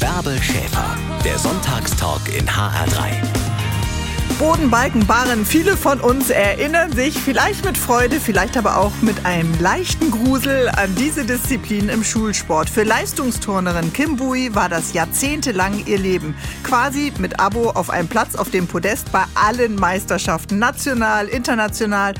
[0.00, 3.44] Bärbel Schäfer, der Sonntagstalk in HR3.
[4.38, 5.46] Boden, Balken, Barren.
[5.46, 10.68] Viele von uns erinnern sich vielleicht mit Freude, vielleicht aber auch mit einem leichten Grusel
[10.68, 12.68] an diese Disziplin im Schulsport.
[12.68, 16.34] Für Leistungsturnerin Kim Bui war das jahrzehntelang ihr Leben.
[16.64, 20.58] Quasi mit Abo auf einem Platz auf dem Podest bei allen Meisterschaften.
[20.58, 22.14] National, international.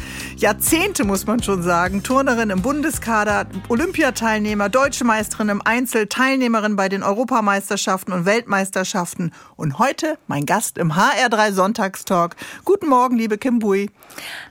[0.45, 2.03] Jahrzehnte muss man schon sagen.
[2.03, 9.33] Turnerin im Bundeskader, Olympiateilnehmer, deutsche Meisterin im Einzel, Teilnehmerin bei den Europameisterschaften und Weltmeisterschaften.
[9.57, 12.37] Und heute mein Gast im HR3 Sonntags Talk.
[12.67, 13.89] Guten Morgen, liebe Kim Bui.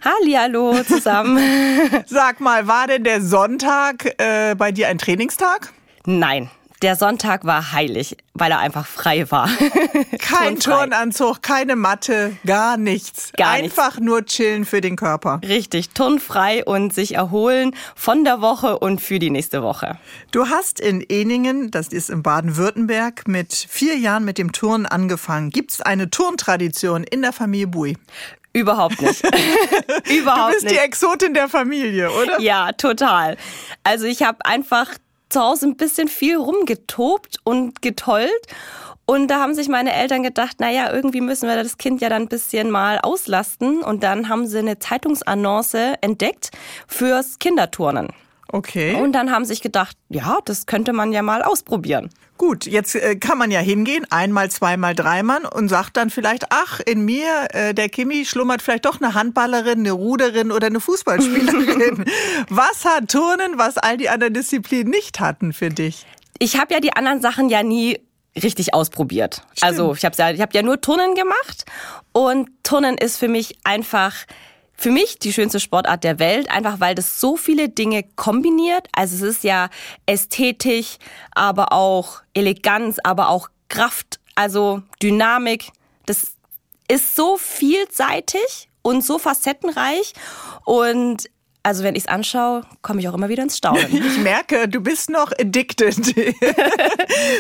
[0.04, 1.38] Hallo zusammen.
[2.08, 5.74] Sag mal, war denn der Sonntag äh, bei dir ein Trainingstag?
[6.08, 6.50] Nein.
[6.84, 9.50] Der Sonntag war heilig, weil er einfach frei war.
[10.20, 13.32] Kein Turnanzug, keine Matte, gar nichts.
[13.38, 14.02] Gar einfach nichts.
[14.02, 15.40] nur chillen für den Körper.
[15.48, 19.98] Richtig, turnfrei und sich erholen von der Woche und für die nächste Woche.
[20.32, 25.52] Du hast in Eningen, das ist in Baden-Württemberg, mit vier Jahren mit dem Turnen angefangen.
[25.52, 27.98] Gibt es eine Turntradition in der Familie Bui?
[28.52, 29.24] Überhaupt nicht.
[30.10, 30.76] Überhaupt du bist nicht.
[30.76, 32.42] die Exotin der Familie, oder?
[32.42, 33.38] Ja, total.
[33.86, 34.90] Also ich habe einfach
[35.34, 38.32] zu Hause ein bisschen viel rumgetobt und getollt.
[39.06, 42.24] Und da haben sich meine Eltern gedacht, naja, irgendwie müssen wir das Kind ja dann
[42.24, 43.82] ein bisschen mal auslasten.
[43.82, 46.52] Und dann haben sie eine Zeitungsannonce entdeckt
[46.88, 48.10] fürs Kinderturnen.
[48.54, 48.94] Okay.
[49.02, 52.12] Und dann haben sich gedacht, ja, das könnte man ja mal ausprobieren.
[52.38, 56.80] Gut, jetzt äh, kann man ja hingehen, einmal, zweimal, dreimal und sagt dann vielleicht, ach,
[56.80, 62.06] in mir, äh, der Kimi, schlummert vielleicht doch eine Handballerin, eine Ruderin oder eine Fußballspielerin.
[62.50, 66.06] was hat Turnen, was all die anderen Disziplinen nicht hatten für dich?
[66.38, 68.02] Ich habe ja die anderen Sachen ja nie
[68.36, 69.42] richtig ausprobiert.
[69.54, 69.64] Stimmt.
[69.64, 71.66] Also ich habe ja, ich hab ja nur Turnen gemacht
[72.12, 74.14] und Turnen ist für mich einfach
[74.76, 78.88] für mich die schönste Sportart der Welt, einfach weil das so viele Dinge kombiniert.
[78.92, 79.70] Also es ist ja
[80.06, 80.98] ästhetisch,
[81.32, 85.70] aber auch Eleganz, aber auch Kraft, also Dynamik.
[86.06, 86.34] Das
[86.88, 90.14] ist so vielseitig und so facettenreich
[90.66, 91.30] und
[91.64, 93.88] also wenn ich es anschaue, komme ich auch immer wieder ins Staunen.
[93.92, 95.96] Ich merke, du bist noch addicted.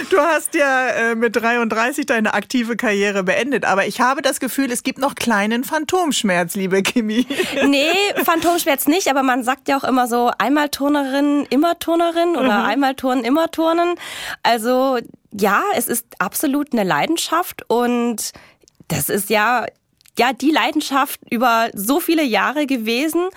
[0.09, 4.71] Du hast ja äh, mit 33 deine aktive Karriere beendet, aber ich habe das Gefühl,
[4.71, 7.25] es gibt noch kleinen Phantomschmerz, liebe Kimi.
[7.67, 7.91] Nee,
[8.23, 12.65] Phantomschmerz nicht, aber man sagt ja auch immer so, einmal Turnerin, immer Turnerin oder Mhm.
[12.65, 13.95] einmal Turnen, immer Turnen.
[14.43, 14.99] Also
[15.31, 18.31] ja, es ist absolut eine Leidenschaft und
[18.87, 19.65] das ist ja
[20.17, 23.29] ja die Leidenschaft über so viele Jahre gewesen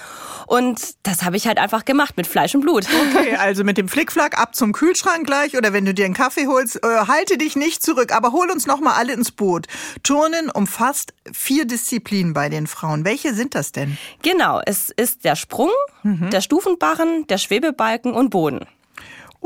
[0.47, 2.87] und das habe ich halt einfach gemacht mit Fleisch und Blut.
[3.17, 6.47] Okay, also mit dem Flickflack ab zum Kühlschrank gleich oder wenn du dir einen Kaffee
[6.47, 9.67] holst, äh, halte dich nicht zurück, aber hol uns noch mal alle ins Boot.
[10.03, 13.05] Turnen umfasst vier Disziplinen bei den Frauen.
[13.05, 13.99] Welche sind das denn?
[14.23, 15.71] Genau, es ist der Sprung,
[16.05, 18.61] der Stufenbarren, der Schwebebalken und Boden.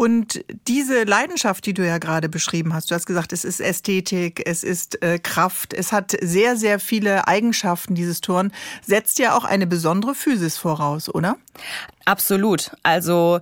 [0.00, 4.42] Und diese Leidenschaft, die du ja gerade beschrieben hast, du hast gesagt, es ist Ästhetik,
[4.46, 8.50] es ist äh, Kraft, es hat sehr, sehr viele Eigenschaften, dieses Turnen,
[8.80, 11.36] setzt ja auch eine besondere Physis voraus, oder?
[12.06, 12.70] Absolut.
[12.82, 13.40] Also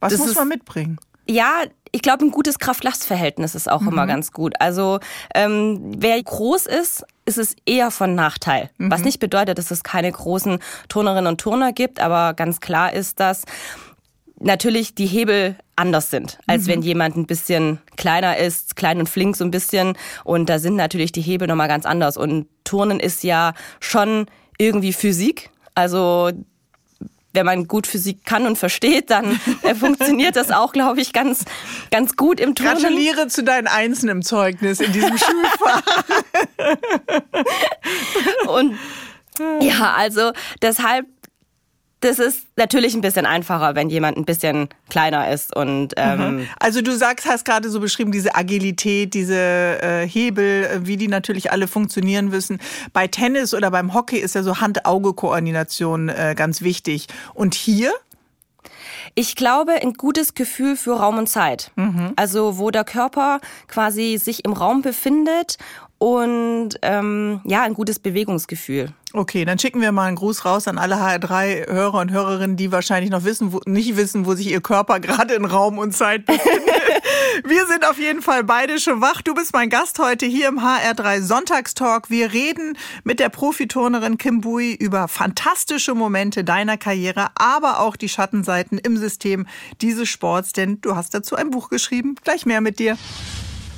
[0.00, 0.98] Was Das muss ist- man mitbringen?
[1.28, 4.54] Ja, ich glaube, ein gutes Kraft-Last-Verhältnis ist auch immer ganz gut.
[4.60, 4.98] Also
[5.36, 8.70] ähm, wer groß ist, ist es eher von Nachteil.
[8.78, 10.58] Was nicht bedeutet, dass es keine großen
[10.88, 13.44] Turnerinnen und Turner gibt, aber ganz klar ist, dass
[14.40, 19.36] natürlich die Hebel anders sind, als wenn jemand ein bisschen kleiner ist, klein und flink
[19.36, 19.96] so ein bisschen.
[20.24, 22.16] Und da sind natürlich die Hebel nochmal ganz anders.
[22.16, 24.26] Und Turnen ist ja schon
[24.58, 25.50] irgendwie Physik.
[25.74, 26.32] Also
[27.36, 29.38] wenn man gut Physik kann und versteht, dann
[29.78, 31.44] funktioniert das auch, glaube ich, ganz,
[31.90, 32.80] ganz gut im Turnen.
[32.80, 35.82] Gratuliere zu deinen Einsen im Zeugnis in diesem Schulfach.
[38.48, 38.76] Und
[39.60, 40.32] ja, also
[40.62, 41.06] deshalb,
[42.00, 46.82] das ist natürlich ein bisschen einfacher, wenn jemand ein bisschen kleiner ist und ähm, Also
[46.82, 51.50] du sagst, hast gerade so beschrieben, diese Agilität, diese äh, Hebel, äh, wie die natürlich
[51.52, 52.60] alle funktionieren müssen.
[52.92, 57.06] Bei Tennis oder beim Hockey ist ja so Hand-Auge-Koordination äh, ganz wichtig.
[57.34, 57.92] Und hier?
[59.14, 61.70] Ich glaube, ein gutes Gefühl für Raum und Zeit.
[62.16, 65.56] Also wo der Körper quasi sich im Raum befindet
[65.98, 68.92] und ähm, ja, ein gutes Bewegungsgefühl.
[69.12, 73.10] Okay, dann schicken wir mal einen Gruß raus an alle HR3-Hörer und Hörerinnen, die wahrscheinlich
[73.10, 76.74] noch wissen, wo, nicht wissen, wo sich ihr Körper gerade in Raum und Zeit befindet.
[77.44, 79.22] wir sind auf jeden Fall beide schon wach.
[79.22, 82.10] Du bist mein Gast heute hier im HR3 Sonntagstalk.
[82.10, 88.10] Wir reden mit der Profiturnerin Kim Bui über fantastische Momente deiner Karriere, aber auch die
[88.10, 89.46] Schattenseiten im System
[89.80, 92.16] dieses Sports, denn du hast dazu ein Buch geschrieben.
[92.22, 92.98] Gleich mehr mit dir.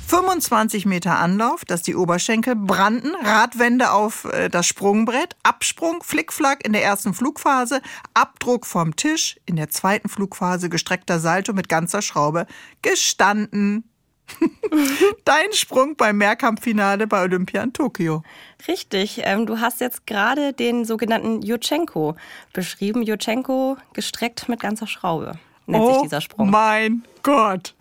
[0.09, 6.73] 25 Meter Anlauf, dass die Oberschenkel brannten, Radwände auf äh, das Sprungbrett, Absprung, Flickflack in
[6.73, 7.79] der ersten Flugphase,
[8.15, 12.47] Abdruck vom Tisch, in der zweiten Flugphase gestreckter Salto mit ganzer Schraube,
[12.81, 13.83] gestanden.
[15.25, 18.23] Dein Sprung beim Mehrkampffinale bei Olympia in Tokio.
[18.67, 19.21] Richtig.
[19.23, 22.15] Ähm, du hast jetzt gerade den sogenannten Jutschenko
[22.51, 23.03] beschrieben.
[23.03, 25.37] Jutschenko gestreckt mit ganzer Schraube
[25.69, 26.49] nennt oh sich dieser Sprung.
[26.49, 27.75] Mein Gott.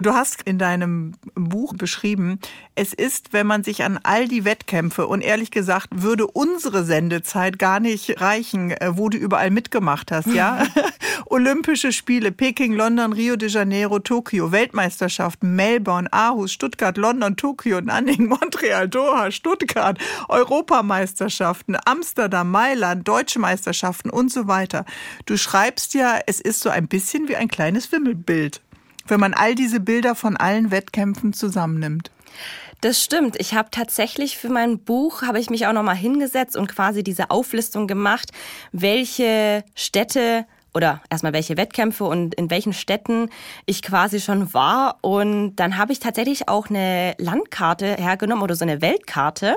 [0.00, 2.38] Du hast in deinem Buch beschrieben,
[2.74, 7.58] es ist, wenn man sich an all die Wettkämpfe und ehrlich gesagt würde unsere Sendezeit
[7.58, 10.66] gar nicht reichen, äh, wo du überall mitgemacht hast, ja?
[11.30, 18.28] Olympische Spiele, Peking, London, Rio de Janeiro, Tokio, Weltmeisterschaften, Melbourne, Aarhus, Stuttgart, London, Tokio, Nanning,
[18.28, 19.98] Montreal, Doha, Stuttgart,
[20.28, 24.84] Europameisterschaften, Amsterdam, Mailand, Deutsche Meisterschaften und so weiter.
[25.26, 28.62] Du schreibst ja, es ist so ein bisschen wie ein kleines Wimmelbild
[29.10, 32.10] wenn man all diese Bilder von allen Wettkämpfen zusammennimmt.
[32.80, 33.36] Das stimmt.
[33.40, 37.02] Ich habe tatsächlich für mein Buch habe ich mich auch noch mal hingesetzt und quasi
[37.02, 38.30] diese Auflistung gemacht,
[38.70, 43.30] welche Städte oder erstmal welche Wettkämpfe und in welchen Städten
[43.66, 44.98] ich quasi schon war.
[45.00, 49.56] Und dann habe ich tatsächlich auch eine Landkarte hergenommen oder so eine Weltkarte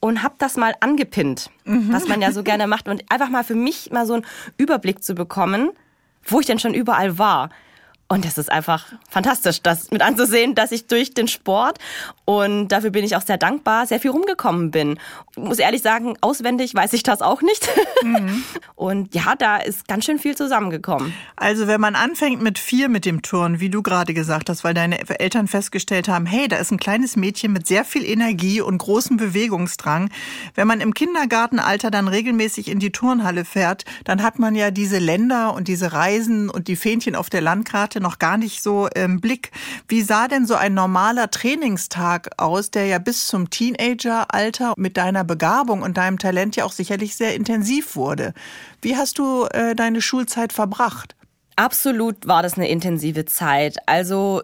[0.00, 1.92] und habe das mal angepinnt, mhm.
[1.92, 2.88] was man ja so gerne macht.
[2.88, 4.26] Und einfach mal für mich mal so einen
[4.56, 5.70] Überblick zu bekommen,
[6.24, 7.50] wo ich denn schon überall war.
[8.08, 11.78] Und es ist einfach fantastisch, das mit anzusehen, dass ich durch den Sport
[12.24, 14.98] und dafür bin ich auch sehr dankbar, sehr viel rumgekommen bin.
[15.36, 17.68] Ich muss ehrlich sagen, auswendig weiß ich das auch nicht.
[18.02, 18.42] Mhm.
[18.74, 21.14] Und ja, da ist ganz schön viel zusammengekommen.
[21.36, 24.74] Also wenn man anfängt mit vier mit dem Turn, wie du gerade gesagt hast, weil
[24.74, 28.78] deine Eltern festgestellt haben, hey, da ist ein kleines Mädchen mit sehr viel Energie und
[28.78, 30.10] großem Bewegungsdrang.
[30.54, 34.98] Wenn man im Kindergartenalter dann regelmäßig in die Turnhalle fährt, dann hat man ja diese
[34.98, 38.88] Länder und diese Reisen und die Fähnchen auf der Landkarte hatte noch gar nicht so
[38.88, 39.52] im Blick.
[39.88, 45.24] Wie sah denn so ein normaler Trainingstag aus, der ja bis zum Teenageralter mit deiner
[45.24, 48.34] Begabung und deinem Talent ja auch sicherlich sehr intensiv wurde?
[48.82, 51.16] Wie hast du äh, deine Schulzeit verbracht?
[51.56, 53.78] Absolut war das eine intensive Zeit.
[53.86, 54.42] Also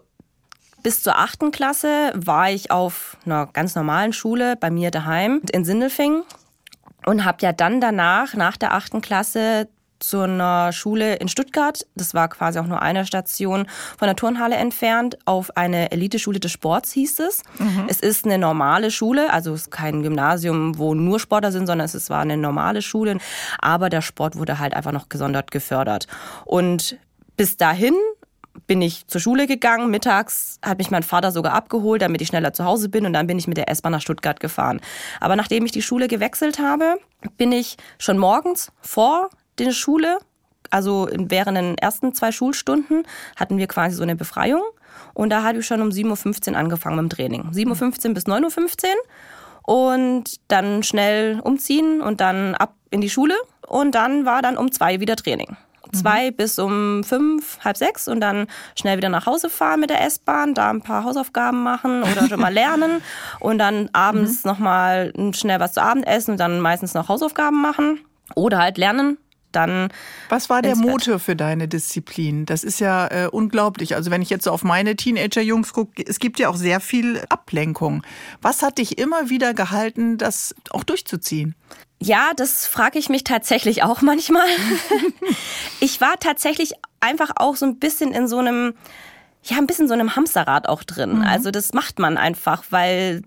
[0.83, 5.67] bis zur achten Klasse war ich auf einer ganz normalen Schule bei mir daheim in
[5.67, 6.23] Sindelfing
[7.05, 9.69] und habe ja dann danach, nach der achten Klasse,
[10.03, 11.87] zu einer Schule in Stuttgart.
[11.95, 13.67] Das war quasi auch nur eine Station
[13.99, 15.19] von der Turnhalle entfernt.
[15.25, 17.43] Auf eine Eliteschule des Sports hieß es.
[17.59, 17.87] Mhm.
[17.89, 21.87] Es ist eine normale Schule, also es ist kein Gymnasium, wo nur Sportler sind, sondern
[21.87, 23.19] es war eine normale Schule.
[23.59, 26.07] Aber der Sport wurde halt einfach noch gesondert gefördert.
[26.45, 26.97] Und
[27.37, 27.95] bis dahin
[28.67, 29.91] bin ich zur Schule gegangen.
[29.91, 33.07] Mittags hat mich mein Vater sogar abgeholt, damit ich schneller zu Hause bin.
[33.07, 34.81] Und dann bin ich mit der S-Bahn nach Stuttgart gefahren.
[35.21, 36.97] Aber nachdem ich die Schule gewechselt habe,
[37.37, 40.19] bin ich schon morgens vor die Schule.
[40.71, 43.05] Also während den ersten zwei Schulstunden
[43.37, 44.63] hatten wir quasi so eine Befreiung.
[45.15, 47.51] Und da habe ich schon um 7.15 Uhr angefangen mit dem Training.
[47.53, 48.95] 7.15 Uhr bis 9.15 Uhr.
[49.65, 53.35] Und dann schnell umziehen und dann ab in die Schule.
[53.67, 55.57] Und dann war dann um zwei wieder Training.
[55.93, 56.37] Zwei mhm.
[56.37, 58.47] bis um fünf, halb sechs und dann
[58.79, 62.41] schnell wieder nach Hause fahren mit der S-Bahn, da ein paar Hausaufgaben machen oder schon
[62.41, 63.03] mal lernen
[63.41, 64.51] und dann abends mhm.
[64.51, 68.01] nochmal schnell was zu Abend essen und dann meistens noch Hausaufgaben machen
[68.35, 69.19] oder halt lernen
[69.53, 69.93] dann.
[70.29, 72.47] Was war der Motor für deine Disziplin?
[72.47, 73.95] Das ist ja äh, unglaublich.
[73.95, 77.23] Also wenn ich jetzt so auf meine Teenager-Jungs gucke, es gibt ja auch sehr viel
[77.29, 78.03] Ablenkung.
[78.41, 81.55] Was hat dich immer wieder gehalten, das auch durchzuziehen?
[82.01, 84.47] Ja, das frage ich mich tatsächlich auch manchmal.
[85.81, 88.75] ich war tatsächlich einfach auch so ein bisschen in so einem,
[89.45, 91.19] ja, ein bisschen so einem Hamsterrad auch drin.
[91.19, 91.23] Mhm.
[91.23, 93.23] Also das macht man einfach, weil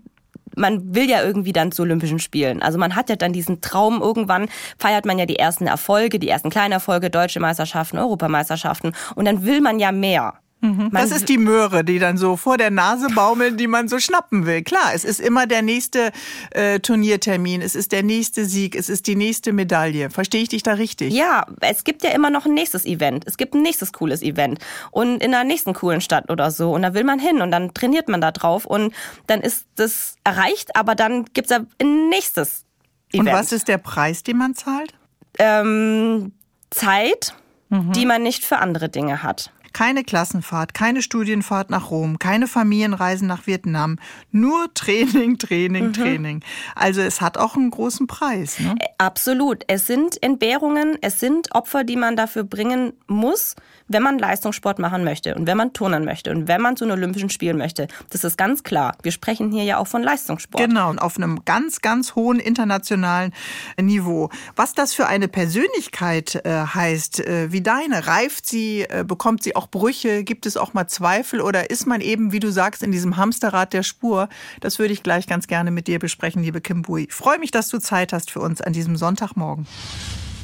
[0.56, 2.62] man will ja irgendwie dann zu Olympischen Spielen.
[2.62, 6.28] Also man hat ja dann diesen Traum, irgendwann feiert man ja die ersten Erfolge, die
[6.28, 10.34] ersten kleinen Erfolge, deutsche Meisterschaften, Europameisterschaften und dann will man ja mehr.
[10.66, 10.90] Mhm.
[10.92, 14.46] Das ist die Möhre, die dann so vor der Nase baumelt, die man so schnappen
[14.46, 14.62] will.
[14.62, 16.10] Klar, es ist immer der nächste
[16.50, 20.10] äh, Turniertermin, es ist der nächste Sieg, es ist die nächste Medaille.
[20.10, 21.12] Verstehe ich dich da richtig?
[21.12, 23.24] Ja, es gibt ja immer noch ein nächstes Event.
[23.26, 24.58] Es gibt ein nächstes cooles Event.
[24.90, 26.72] Und in einer nächsten coolen Stadt oder so.
[26.72, 28.92] Und da will man hin und dann trainiert man da drauf und
[29.26, 32.64] dann ist das erreicht, aber dann gibt es ein nächstes
[33.12, 33.28] Event.
[33.28, 34.94] Und was ist der Preis, den man zahlt?
[35.38, 36.32] Ähm,
[36.70, 37.34] Zeit,
[37.68, 37.92] mhm.
[37.92, 39.52] die man nicht für andere Dinge hat.
[39.76, 43.98] Keine Klassenfahrt, keine Studienfahrt nach Rom, keine Familienreisen nach Vietnam,
[44.30, 45.92] nur Training, Training, mhm.
[45.92, 46.40] Training.
[46.74, 48.58] Also es hat auch einen großen Preis.
[48.58, 48.74] Ne?
[48.96, 49.64] Absolut.
[49.66, 53.54] Es sind Entbehrungen, es sind Opfer, die man dafür bringen muss,
[53.88, 56.92] wenn man Leistungssport machen möchte und wenn man turnen möchte und wenn man zu den
[56.92, 57.86] Olympischen Spielen möchte.
[58.08, 58.96] Das ist ganz klar.
[59.02, 60.66] Wir sprechen hier ja auch von Leistungssport.
[60.66, 63.32] Genau, und auf einem ganz, ganz hohen internationalen
[63.78, 64.30] Niveau.
[64.56, 69.54] Was das für eine Persönlichkeit äh, heißt, äh, wie deine, reift sie, äh, bekommt sie
[69.54, 72.92] auch Brüche, gibt es auch mal Zweifel oder ist man eben, wie du sagst, in
[72.92, 74.28] diesem Hamsterrad der Spur?
[74.60, 77.04] Das würde ich gleich ganz gerne mit dir besprechen, liebe Kim Bui.
[77.04, 79.66] Ich freue mich, dass du Zeit hast für uns an diesem Sonntagmorgen.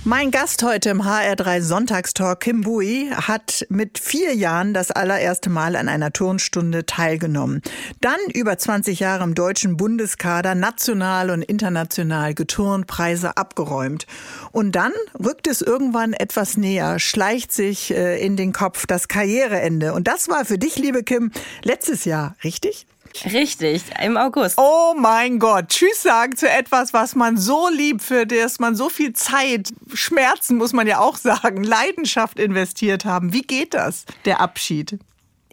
[0.05, 5.77] Mein Gast heute im HR3 Sonntagstalk, Kim Bui, hat mit vier Jahren das allererste Mal
[5.77, 7.63] an einer Turnstunde teilgenommen.
[8.01, 14.09] Dann über 20 Jahre im deutschen Bundeskader national und international geturnt, Preise abgeräumt.
[14.51, 14.93] Und dann
[15.25, 19.93] rückt es irgendwann etwas näher, schleicht sich äh, in den Kopf das Karriereende.
[19.93, 21.31] Und das war für dich, liebe Kim,
[21.63, 22.89] letztes Jahr, richtig?
[23.25, 24.59] Richtig, im August.
[24.59, 28.89] Oh mein Gott, Tschüss sagen zu etwas, was man so liebt, für das man so
[28.89, 33.33] viel Zeit, Schmerzen muss man ja auch sagen, Leidenschaft investiert haben.
[33.33, 34.99] Wie geht das, der Abschied?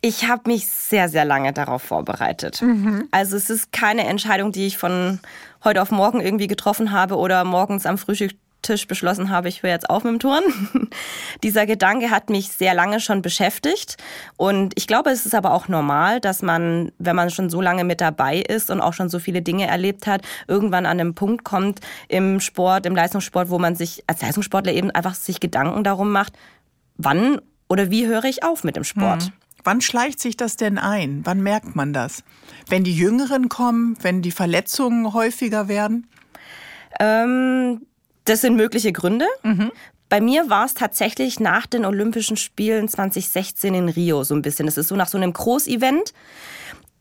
[0.01, 2.61] Ich habe mich sehr, sehr lange darauf vorbereitet.
[2.61, 3.07] Mhm.
[3.11, 5.19] Also es ist keine Entscheidung, die ich von
[5.63, 9.71] heute auf morgen irgendwie getroffen habe oder morgens am Frühstück Tisch beschlossen habe, ich höre
[9.71, 10.43] jetzt auf mit dem Touren.
[11.43, 13.97] Dieser Gedanke hat mich sehr lange schon beschäftigt.
[14.37, 17.83] Und ich glaube, es ist aber auch normal, dass man, wenn man schon so lange
[17.83, 21.43] mit dabei ist und auch schon so viele Dinge erlebt hat, irgendwann an einen Punkt
[21.43, 26.11] kommt im Sport, im Leistungssport, wo man sich als Leistungssportler eben einfach sich Gedanken darum
[26.11, 26.33] macht,
[26.97, 29.23] wann oder wie höre ich auf mit dem Sport.
[29.23, 29.33] Hm.
[29.63, 31.21] Wann schleicht sich das denn ein?
[31.25, 32.23] Wann merkt man das?
[32.67, 36.07] Wenn die Jüngeren kommen, wenn die Verletzungen häufiger werden?
[36.99, 37.81] Ähm,
[38.29, 39.25] das sind mögliche Gründe.
[39.43, 39.71] Mhm.
[40.07, 44.65] Bei mir war es tatsächlich nach den Olympischen Spielen 2016 in Rio so ein bisschen.
[44.65, 46.13] Das ist so nach so einem Großevent.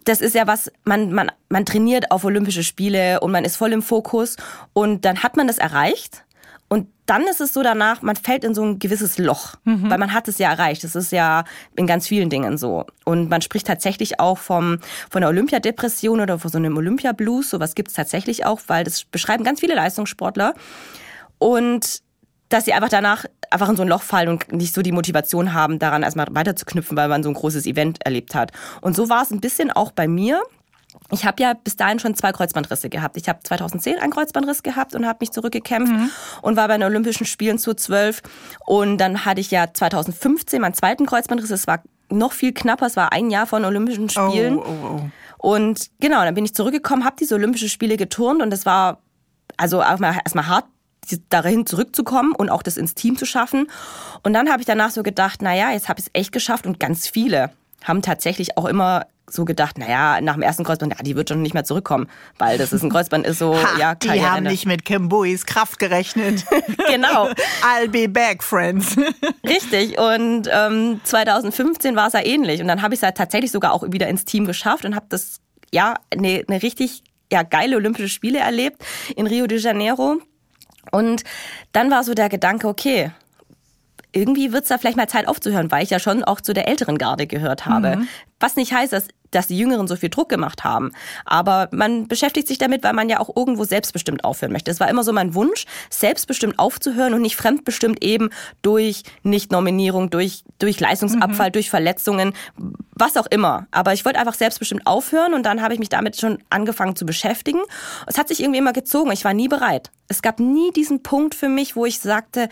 [0.04, 3.72] Das ist ja was, man, man, man trainiert auf Olympische Spiele und man ist voll
[3.72, 4.36] im Fokus
[4.72, 6.24] und dann hat man das erreicht.
[6.70, 9.88] Und dann ist es so danach, man fällt in so ein gewisses Loch, mhm.
[9.88, 10.84] weil man hat es ja erreicht.
[10.84, 11.44] Das ist ja
[11.76, 12.84] in ganz vielen Dingen so.
[13.04, 14.78] Und man spricht tatsächlich auch vom,
[15.10, 17.48] von der Olympiadepression oder von so einem Olympiablues.
[17.48, 20.54] Sowas gibt es tatsächlich auch, weil das beschreiben ganz viele Leistungssportler.
[21.38, 22.02] Und
[22.48, 25.52] dass sie einfach danach einfach in so ein Loch fallen und nicht so die Motivation
[25.52, 28.52] haben, daran erstmal weiterzuknüpfen, weil man so ein großes Event erlebt hat.
[28.80, 30.42] Und so war es ein bisschen auch bei mir.
[31.10, 33.16] Ich habe ja bis dahin schon zwei Kreuzbandrisse gehabt.
[33.16, 36.10] Ich habe 2010 einen Kreuzbandriss gehabt und habe mich zurückgekämpft mhm.
[36.42, 38.22] und war bei den Olympischen Spielen zu 12.
[38.66, 41.50] Und dann hatte ich ja 2015 meinen zweiten Kreuzbandriss.
[41.50, 42.86] Es war noch viel knapper.
[42.86, 44.58] Es war ein Jahr von Olympischen Spielen.
[44.58, 45.10] Oh, oh, oh.
[45.38, 49.02] Und genau, dann bin ich zurückgekommen, habe diese Olympischen Spiele geturnt und es war
[49.56, 50.66] also erstmal hart
[51.30, 53.68] dahin zurückzukommen und auch das ins Team zu schaffen.
[54.22, 56.80] Und dann habe ich danach so gedacht, naja, jetzt habe ich es echt geschafft und
[56.80, 57.50] ganz viele
[57.84, 61.42] haben tatsächlich auch immer so gedacht, naja, nach dem ersten Kreuzband, ja, die wird schon
[61.42, 64.66] nicht mehr zurückkommen, weil das ist ein Kreuzband, ist so, ha, ja, Die haben nicht
[64.66, 66.44] mit Kim Buis Kraft gerechnet.
[66.88, 67.28] genau.
[67.62, 68.96] I'll be back, friends.
[69.46, 69.98] Richtig.
[69.98, 72.60] Und ähm, 2015 war es ja ähnlich.
[72.60, 75.06] Und dann habe ich es ja tatsächlich sogar auch wieder ins Team geschafft und habe
[75.08, 75.40] das,
[75.72, 78.82] ja, eine ne richtig ja, geile Olympische Spiele erlebt
[79.16, 80.18] in Rio de Janeiro.
[80.90, 81.24] Und
[81.72, 83.10] dann war so der Gedanke, okay,
[84.12, 86.68] irgendwie wird es da vielleicht mal Zeit aufzuhören, weil ich ja schon auch zu der
[86.68, 87.96] älteren Garde gehört habe.
[87.96, 88.08] Mhm.
[88.40, 90.92] Was nicht heißt, dass, dass die Jüngeren so viel Druck gemacht haben.
[91.24, 94.70] Aber man beschäftigt sich damit, weil man ja auch irgendwo selbstbestimmt aufhören möchte.
[94.70, 98.30] Es war immer so mein Wunsch, selbstbestimmt aufzuhören und nicht fremdbestimmt eben
[98.62, 101.52] durch Nichtnominierung, durch, durch Leistungsabfall, mhm.
[101.52, 102.32] durch Verletzungen,
[102.94, 103.66] was auch immer.
[103.70, 107.06] Aber ich wollte einfach selbstbestimmt aufhören und dann habe ich mich damit schon angefangen zu
[107.06, 107.60] beschäftigen.
[108.06, 109.12] Es hat sich irgendwie immer gezogen.
[109.12, 109.90] Ich war nie bereit.
[110.08, 112.48] Es gab nie diesen Punkt für mich, wo ich sagte,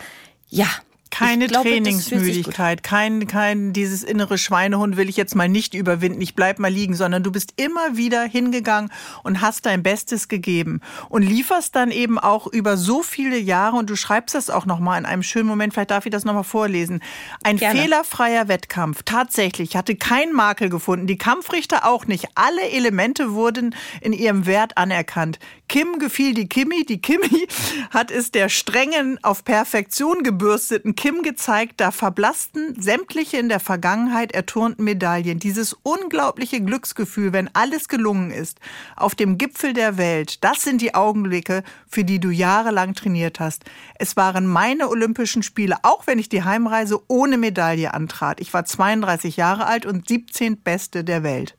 [0.49, 0.67] ja,
[1.11, 6.35] keine glaube, Trainingsmüdigkeit, kein, kein dieses innere Schweinehund will ich jetzt mal nicht überwinden, ich
[6.35, 8.91] bleib mal liegen, sondern du bist immer wieder hingegangen
[9.23, 13.89] und hast dein Bestes gegeben und lieferst dann eben auch über so viele Jahre und
[13.89, 16.33] du schreibst das auch noch mal in einem schönen Moment, vielleicht darf ich das noch
[16.33, 17.01] mal vorlesen.
[17.43, 17.79] Ein Gerne.
[17.79, 22.27] fehlerfreier Wettkampf, tatsächlich, hatte keinen Makel gefunden, die Kampfrichter auch nicht.
[22.35, 25.39] Alle Elemente wurden in ihrem Wert anerkannt.
[25.69, 27.47] Kim gefiel die Kimi, die Kimi
[27.89, 34.31] hat es der strengen, auf Perfektion gebürsteten Kim gezeigt, da verblassten sämtliche in der Vergangenheit
[34.31, 35.37] erturnten Medaillen.
[35.37, 38.59] Dieses unglaubliche Glücksgefühl, wenn alles gelungen ist,
[38.95, 43.63] auf dem Gipfel der Welt, das sind die Augenblicke, für die du jahrelang trainiert hast.
[43.99, 48.41] Es waren meine Olympischen Spiele, auch wenn ich die Heimreise ohne Medaille antrat.
[48.41, 50.57] Ich war 32 Jahre alt und 17.
[50.57, 51.55] Beste der Welt.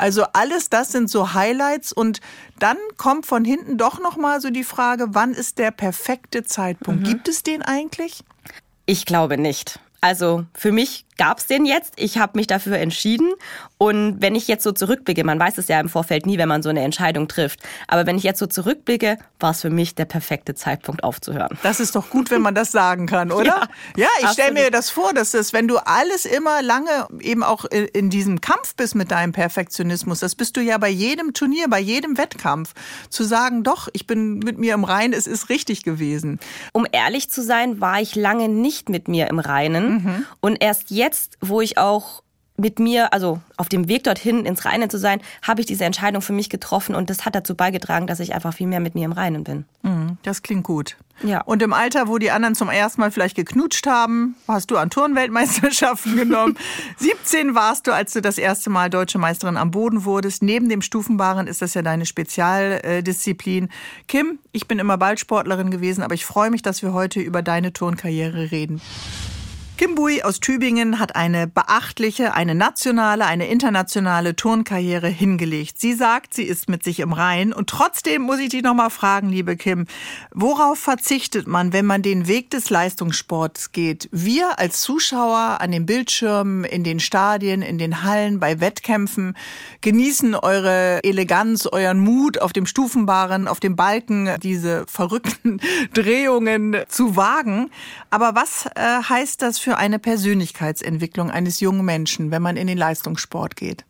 [0.00, 2.22] Also alles das sind so Highlights und
[2.58, 7.02] dann kommt von hinten doch noch mal so die Frage, wann ist der perfekte Zeitpunkt?
[7.02, 7.04] Mhm.
[7.04, 8.24] Gibt es den eigentlich?
[8.86, 9.78] Ich glaube nicht.
[10.00, 11.92] Also für mich gab es den jetzt.
[11.96, 13.34] Ich habe mich dafür entschieden.
[13.76, 16.62] Und wenn ich jetzt so zurückblicke, man weiß es ja im Vorfeld nie, wenn man
[16.62, 17.60] so eine Entscheidung trifft.
[17.88, 21.58] Aber wenn ich jetzt so zurückblicke, war es für mich der perfekte Zeitpunkt aufzuhören.
[21.62, 23.68] Das ist doch gut, wenn man das sagen kann, oder?
[23.96, 27.42] ja, ja ich stelle mir das vor, dass das, wenn du alles immer lange eben
[27.42, 31.68] auch in diesem Kampf bist mit deinem Perfektionismus, das bist du ja bei jedem Turnier,
[31.68, 32.72] bei jedem Wettkampf,
[33.10, 36.40] zu sagen, doch, ich bin mit mir im Reinen, es ist richtig gewesen.
[36.72, 39.92] Um ehrlich zu sein, war ich lange nicht mit mir im Reinen.
[39.92, 40.26] Mhm.
[40.40, 42.22] Und erst jetzt jetzt, wo ich auch
[42.56, 46.22] mit mir, also auf dem Weg dorthin ins Reine zu sein, habe ich diese Entscheidung
[46.22, 49.06] für mich getroffen und das hat dazu beigetragen, dass ich einfach viel mehr mit mir
[49.06, 49.64] im Reinen bin.
[49.82, 50.18] Mhm.
[50.22, 50.96] Das klingt gut.
[51.22, 51.40] Ja.
[51.42, 54.90] Und im Alter, wo die anderen zum ersten Mal vielleicht geknutscht haben, hast du an
[54.90, 56.56] Turnweltmeisterschaften genommen.
[56.98, 60.42] 17 warst du, als du das erste Mal deutsche Meisterin am Boden wurdest.
[60.42, 63.68] Neben dem Stufenbaren ist das ja deine Spezialdisziplin.
[64.06, 67.72] Kim, ich bin immer Ballsportlerin gewesen, aber ich freue mich, dass wir heute über deine
[67.72, 68.80] Turnkarriere reden.
[69.80, 75.80] Kim Bui aus Tübingen hat eine beachtliche, eine nationale, eine internationale Turnkarriere hingelegt.
[75.80, 77.54] Sie sagt, sie ist mit sich im Rein.
[77.54, 79.86] Und trotzdem muss ich dich noch mal fragen, liebe Kim,
[80.34, 84.10] worauf verzichtet man, wenn man den Weg des Leistungssports geht?
[84.12, 89.34] Wir als Zuschauer an den Bildschirmen, in den Stadien, in den Hallen, bei Wettkämpfen
[89.80, 95.58] genießen eure Eleganz, euren Mut auf dem Stufenbaren, auf dem Balken, diese verrückten
[95.94, 97.70] Drehungen zu wagen.
[98.10, 102.66] Aber was äh, heißt das für für eine Persönlichkeitsentwicklung eines jungen Menschen, wenn man in
[102.66, 103.84] den Leistungssport geht?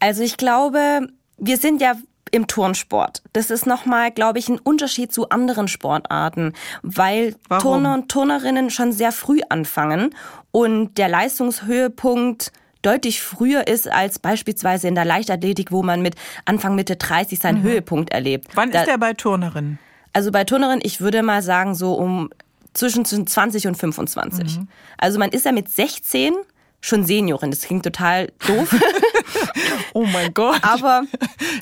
[0.00, 1.06] Also ich glaube,
[1.38, 1.94] wir sind ja
[2.32, 3.22] im Turnsport.
[3.32, 7.62] Das ist nochmal, glaube ich, ein Unterschied zu anderen Sportarten, weil Warum?
[7.62, 10.12] Turner und Turnerinnen schon sehr früh anfangen
[10.50, 12.50] und der Leistungshöhepunkt
[12.80, 17.60] deutlich früher ist als beispielsweise in der Leichtathletik, wo man mit Anfang Mitte 30 seinen
[17.60, 17.62] mhm.
[17.62, 18.48] Höhepunkt erlebt.
[18.56, 19.78] Wann da, ist der bei Turnerinnen?
[20.12, 22.30] Also bei Turnerinnen, ich würde mal sagen, so um
[22.74, 24.58] zwischen 20 und 25.
[24.58, 24.68] Mhm.
[24.98, 26.34] Also man ist ja mit 16
[26.80, 27.50] schon Seniorin.
[27.50, 28.74] Das klingt total doof.
[29.92, 30.60] oh mein Gott.
[30.62, 31.04] Aber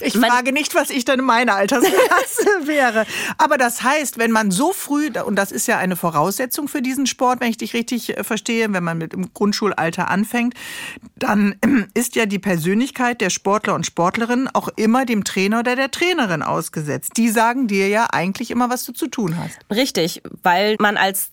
[0.01, 3.07] ich frage nicht, was ich dann in meiner Altersklasse wäre.
[3.39, 7.07] Aber das heißt, wenn man so früh, und das ist ja eine Voraussetzung für diesen
[7.07, 10.55] Sport, wenn ich dich richtig äh, verstehe, wenn man mit dem Grundschulalter anfängt,
[11.17, 11.57] dann
[11.95, 16.43] ist ja die Persönlichkeit der Sportler und Sportlerinnen auch immer dem Trainer oder der Trainerin
[16.43, 17.13] ausgesetzt.
[17.17, 19.59] Die sagen dir ja eigentlich immer, was du zu tun hast.
[19.71, 21.31] Richtig, weil man als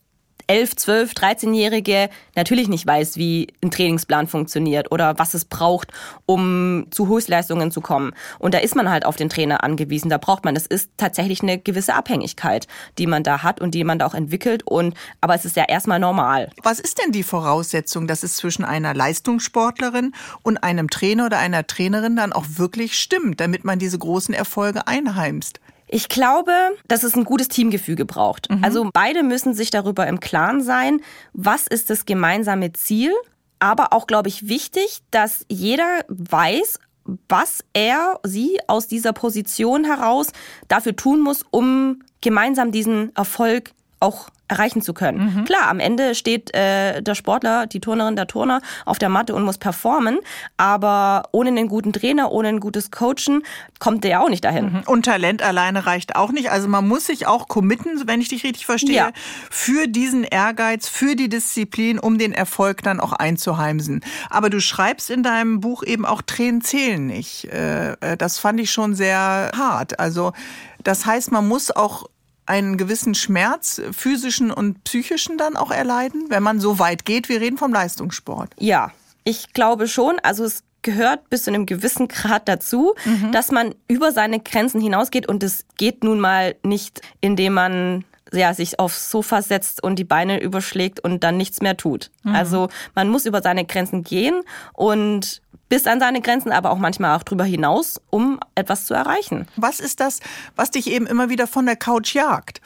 [0.48, 5.92] 11, 12, 13-Jährige natürlich nicht weiß, wie ein Trainingsplan funktioniert oder was es braucht,
[6.25, 8.13] um zu Höchstleistungen zu kommen.
[8.39, 10.10] Und da ist man halt auf den Trainer angewiesen.
[10.10, 13.84] Da braucht man, das ist tatsächlich eine gewisse Abhängigkeit, die man da hat und die
[13.84, 14.63] man da auch entwickelt.
[14.63, 16.50] Und, aber es ist ja erstmal normal.
[16.63, 20.13] Was ist denn die Voraussetzung, dass es zwischen einer Leistungssportlerin
[20.44, 24.88] und einem Trainer oder einer Trainerin dann auch wirklich stimmt, damit man diese großen Erfolge
[24.88, 25.60] einheimst?
[25.88, 26.51] Ich glaube,
[26.88, 28.50] dass es ein gutes Teamgefüge braucht.
[28.50, 28.63] Mhm.
[28.63, 31.02] Also beide müssen sich darüber im Klaren sein,
[31.34, 33.13] was ist das gemeinsame Ziel.
[33.60, 36.80] Aber auch, glaube ich, wichtig, dass jeder weiß,
[37.30, 40.28] was er, sie aus dieser Position heraus
[40.67, 45.36] dafür tun muss, um gemeinsam diesen Erfolg auch erreichen zu können.
[45.36, 45.45] Mhm.
[45.45, 49.43] Klar, am Ende steht äh, der Sportler, die Turnerin, der Turner auf der Matte und
[49.43, 50.19] muss performen,
[50.55, 53.43] aber ohne einen guten Trainer, ohne ein gutes Coachen
[53.79, 54.73] kommt der auch nicht dahin.
[54.73, 54.83] Mhm.
[54.86, 56.49] Und Talent alleine reicht auch nicht.
[56.51, 59.10] Also man muss sich auch committen, wenn ich dich richtig verstehe, ja.
[59.49, 64.01] für diesen Ehrgeiz, für die Disziplin, um den Erfolg dann auch einzuheimsen.
[64.29, 67.45] Aber du schreibst in deinem Buch eben auch Tränen zählen nicht.
[67.45, 69.99] Äh, äh, das fand ich schon sehr hart.
[69.99, 70.33] Also
[70.83, 72.05] das heißt, man muss auch
[72.47, 77.29] einen gewissen Schmerz, physischen und psychischen dann auch erleiden, wenn man so weit geht?
[77.29, 78.53] Wir reden vom Leistungssport.
[78.60, 78.91] Ja,
[79.23, 80.19] ich glaube schon.
[80.23, 83.31] Also es gehört bis zu einem gewissen Grad dazu, mhm.
[83.31, 88.53] dass man über seine Grenzen hinausgeht und es geht nun mal nicht, indem man ja,
[88.53, 92.12] sich aufs Sofa setzt und die Beine überschlägt und dann nichts mehr tut.
[92.23, 92.36] Mhm.
[92.36, 94.41] Also man muss über seine Grenzen gehen
[94.73, 99.47] und bis an seine Grenzen, aber auch manchmal auch drüber hinaus, um etwas zu erreichen.
[99.56, 100.19] Was ist das,
[100.56, 102.62] was dich eben immer wieder von der Couch jagt?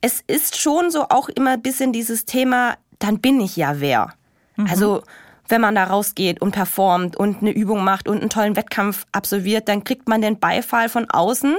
[0.00, 4.14] Es ist schon so auch immer ein bisschen dieses Thema, dann bin ich ja wer.
[4.56, 4.66] Mhm.
[4.68, 5.02] Also
[5.48, 9.68] wenn man da rausgeht und performt und eine Übung macht und einen tollen Wettkampf absolviert,
[9.68, 11.56] dann kriegt man den Beifall von außen.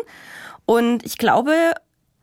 [0.66, 1.54] Und ich glaube,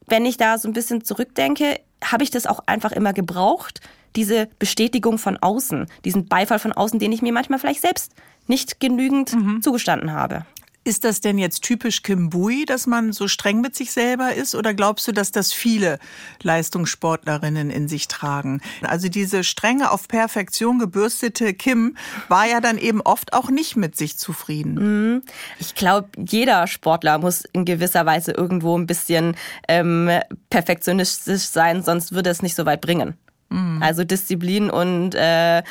[0.07, 3.81] wenn ich da so ein bisschen zurückdenke, habe ich das auch einfach immer gebraucht,
[4.17, 8.13] diese Bestätigung von außen, diesen Beifall von außen, den ich mir manchmal vielleicht selbst
[8.47, 9.63] nicht genügend mhm.
[9.63, 10.47] zugestanden habe.
[10.87, 14.55] Ist das denn jetzt typisch Kim Bui, dass man so streng mit sich selber ist?
[14.55, 15.99] Oder glaubst du, dass das viele
[16.45, 18.61] Leistungssportlerinnen in sich tragen?
[18.83, 21.97] Also diese strenge, auf Perfektion gebürstete Kim
[22.29, 24.75] war ja dann eben oft auch nicht mit sich zufrieden.
[24.75, 25.23] Mhm.
[25.59, 29.35] Ich glaube, jeder Sportler muss in gewisser Weise irgendwo ein bisschen
[29.67, 30.09] ähm,
[30.51, 33.17] perfektionistisch sein, sonst würde es nicht so weit bringen.
[33.49, 33.83] Mhm.
[33.83, 35.63] Also Disziplin und äh,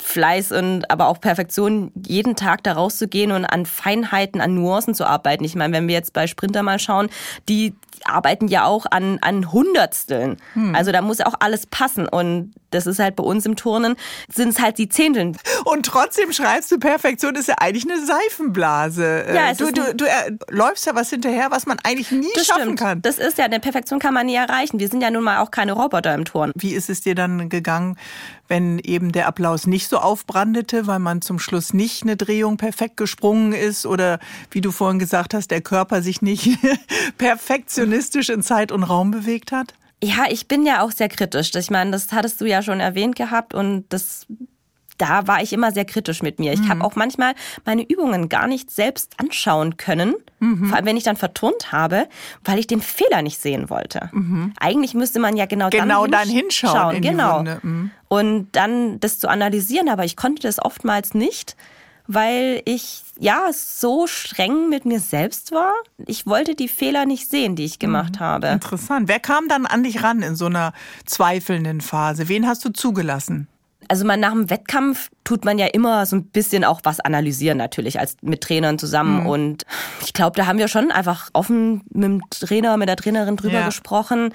[0.00, 5.06] Fleiß und aber auch Perfektion, jeden Tag da rauszugehen und an Feinheiten, an Nuancen zu
[5.06, 5.44] arbeiten.
[5.44, 7.08] Ich meine, wenn wir jetzt bei Sprinter mal schauen,
[7.48, 7.74] die
[8.06, 10.36] arbeiten ja auch an, an Hundertsteln.
[10.54, 10.74] Mhm.
[10.74, 13.96] Also da muss auch alles passen und das ist halt bei uns im Turnen,
[14.32, 15.36] sind es halt die Zehnteln.
[15.64, 19.26] Und trotzdem schreibst du, Perfektion ist ja eigentlich eine Seifenblase.
[19.34, 22.26] Ja, es du, ist du, du äh, läufst ja was hinterher, was man eigentlich nie
[22.34, 22.78] Das schaffen stimmt.
[22.80, 23.02] kann.
[23.02, 24.80] Das ist ja, eine Perfektion kann man nie erreichen.
[24.80, 26.52] Wir sind ja nun mal auch keine Roboter im Turnen.
[26.56, 27.96] Wie ist es dir dann gegangen,
[28.52, 32.98] wenn eben der Applaus nicht so aufbrandete, weil man zum Schluss nicht eine Drehung perfekt
[32.98, 34.18] gesprungen ist oder
[34.50, 36.58] wie du vorhin gesagt hast, der Körper sich nicht
[37.16, 39.72] perfektionistisch in Zeit und Raum bewegt hat?
[40.04, 41.54] Ja, ich bin ja auch sehr kritisch.
[41.54, 44.26] Ich meine, das hattest du ja schon erwähnt gehabt und das
[44.98, 46.52] da war ich immer sehr kritisch mit mir.
[46.52, 51.04] Ich habe auch manchmal meine Übungen gar nicht selbst anschauen können, vor allem wenn ich
[51.04, 52.08] dann verturnt habe,
[52.44, 54.10] weil ich den Fehler nicht sehen wollte.
[54.60, 57.42] Eigentlich müsste man ja genau, Genau dann, dann hinschauen genau.
[57.62, 57.90] Mhm.
[58.08, 61.56] Und dann das zu analysieren, aber ich konnte das oftmals nicht,
[62.06, 65.72] weil ich ja so streng mit mir selbst war.
[66.06, 68.48] Ich wollte die Fehler nicht sehen, die ich gemacht habe.
[68.48, 69.08] Interessant.
[69.08, 70.72] Wer kam dann an dich ran in so einer
[71.06, 72.28] zweifelnden Phase?
[72.28, 73.48] Wen hast du zugelassen?
[73.88, 77.58] Also man nach dem Wettkampf tut man ja immer so ein bisschen auch was analysieren
[77.58, 79.64] natürlich als mit Trainern zusammen und
[80.04, 83.60] ich glaube, da haben wir schon einfach offen mit dem Trainer, mit der Trainerin drüber
[83.60, 83.66] Ja.
[83.66, 84.32] gesprochen,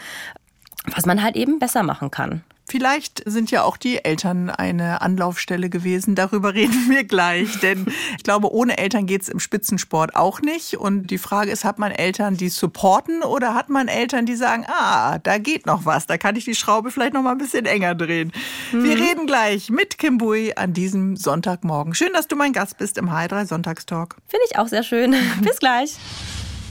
[0.95, 2.43] was man halt eben besser machen kann.
[2.69, 6.15] Vielleicht sind ja auch die Eltern eine Anlaufstelle gewesen.
[6.15, 7.59] Darüber reden wir gleich.
[7.61, 7.85] Denn
[8.17, 10.75] ich glaube, ohne Eltern geht's im Spitzensport auch nicht.
[10.75, 14.65] Und die Frage ist, hat man Eltern, die supporten oder hat man Eltern, die sagen,
[14.67, 17.65] ah, da geht noch was, da kann ich die Schraube vielleicht noch mal ein bisschen
[17.65, 18.33] enger drehen.
[18.73, 21.95] Wir reden gleich mit Kim Bui an diesem Sonntagmorgen.
[21.95, 24.17] Schön, dass du mein Gast bist im H3 Sonntagstalk.
[24.27, 25.15] Finde ich auch sehr schön.
[25.41, 25.95] Bis gleich.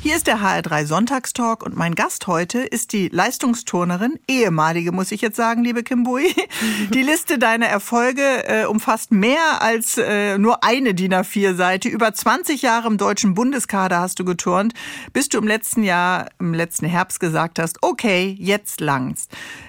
[0.06, 5.20] Hier ist der HR3 Sonntagstalk und mein Gast heute ist die Leistungsturnerin, ehemalige muss ich
[5.20, 6.32] jetzt sagen, liebe Kimbui.
[6.94, 11.88] Die Liste deiner Erfolge äh, umfasst mehr als äh, nur eine DIN A4-Seite.
[11.88, 14.74] Über 20 Jahre im deutschen Bundeskader hast du geturnt,
[15.12, 19.26] bis du im letzten Jahr, im letzten Herbst gesagt hast, okay, jetzt langt's.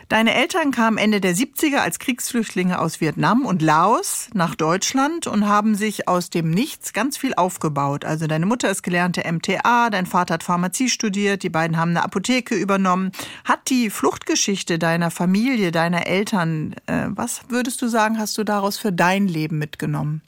[0.10, 5.50] Deine Eltern kamen Ende der 70er als Kriegsflüchtlinge aus Vietnam und Laos nach Deutschland und
[5.50, 8.06] haben sich aus dem Nichts ganz viel aufgebaut.
[8.06, 12.06] Also deine Mutter ist gelernte MTA, dein Vater hat Pharmazie studiert, die beiden haben eine
[12.06, 13.12] Apotheke übernommen.
[13.44, 18.78] Hat die Fluchtgeschichte deiner Familie, deiner Eltern, äh, was würdest du sagen, hast du daraus
[18.78, 20.22] für dein Leben mitgenommen?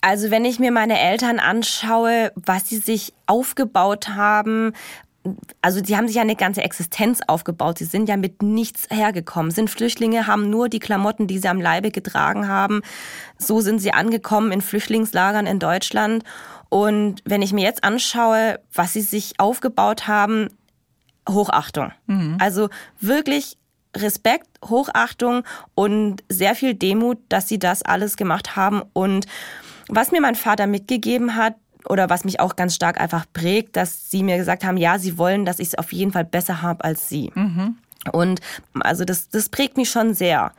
[0.00, 4.72] Also wenn ich mir meine Eltern anschaue, was sie sich aufgebaut haben,
[5.60, 7.78] also sie haben sich ja eine ganze Existenz aufgebaut.
[7.78, 9.50] Sie sind ja mit nichts hergekommen.
[9.50, 12.80] Sind Flüchtlinge, haben nur die Klamotten, die sie am Leibe getragen haben.
[13.38, 16.24] So sind sie angekommen in Flüchtlingslagern in Deutschland.
[16.70, 20.48] Und wenn ich mir jetzt anschaue, was sie sich aufgebaut haben,
[21.28, 21.92] Hochachtung.
[22.40, 23.58] Also wirklich
[23.96, 25.42] Respekt, Hochachtung
[25.74, 28.82] und sehr viel Demut, dass sie das alles gemacht haben.
[28.92, 29.26] Und
[29.88, 31.56] was mir mein Vater mitgegeben hat,
[31.88, 35.18] oder was mich auch ganz stark einfach prägt, dass sie mir gesagt haben, ja, sie
[35.18, 37.32] wollen, dass ich es auf jeden Fall besser habe als sie.
[38.12, 38.40] Und
[38.80, 40.52] also das, das prägt mich schon sehr.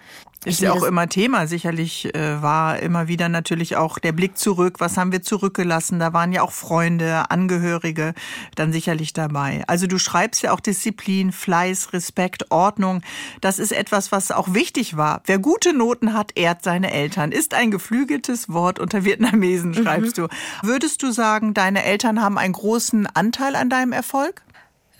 [0.44, 1.46] Ist ja auch immer Thema.
[1.46, 4.80] Sicherlich äh, war immer wieder natürlich auch der Blick zurück.
[4.80, 6.00] Was haben wir zurückgelassen?
[6.00, 8.16] Da waren ja auch Freunde, Angehörige
[8.56, 9.64] dann sicherlich dabei.
[9.68, 13.04] Also du schreibst ja auch Disziplin, Fleiß, Respekt, Ordnung.
[13.42, 15.22] Das ist etwas, was auch wichtig war.
[15.26, 17.32] Wer gute Noten hat, ehrt seine Eltern.
[17.32, 20.28] Ist ein geflügeltes Wort unter Vietnamesen, schreibst du.
[20.64, 24.42] Würdest du sagen, deine Eltern haben einen großen Anteil an deinem Erfolg?